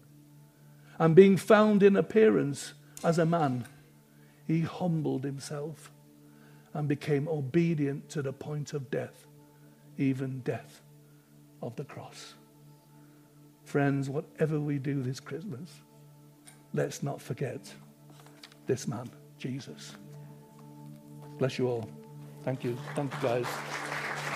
And 0.99 1.15
being 1.15 1.37
found 1.37 1.83
in 1.83 1.97
appearance 1.97 2.75
as 3.03 3.19
a 3.19 3.27
man, 3.27 3.67
he 4.47 4.61
humbled 4.61 5.25
himself 5.25 5.91
and 6.75 6.89
became 6.89 7.29
obedient 7.29 8.09
to 8.11 8.23
the 8.23 8.33
point 8.33 8.73
of 8.73 8.91
death, 8.91 9.27
even 9.99 10.41
death 10.41 10.81
of 11.63 11.77
the 11.77 11.85
cross. 11.85 12.35
Friends, 13.65 14.11
whatever 14.11 14.59
we 14.59 14.79
do 14.79 15.03
this 15.03 15.21
Christmas, 15.21 15.71
let's 16.75 17.03
not 17.03 17.21
forget 17.21 17.73
this 18.67 18.89
man, 18.89 19.11
Jesus. 19.39 19.97
Bless 21.39 21.59
you 21.59 21.69
all. 21.69 21.89
Thank 22.43 22.65
you. 22.65 22.77
Thank 22.95 23.13
you, 23.15 23.21
guys. 23.21 23.47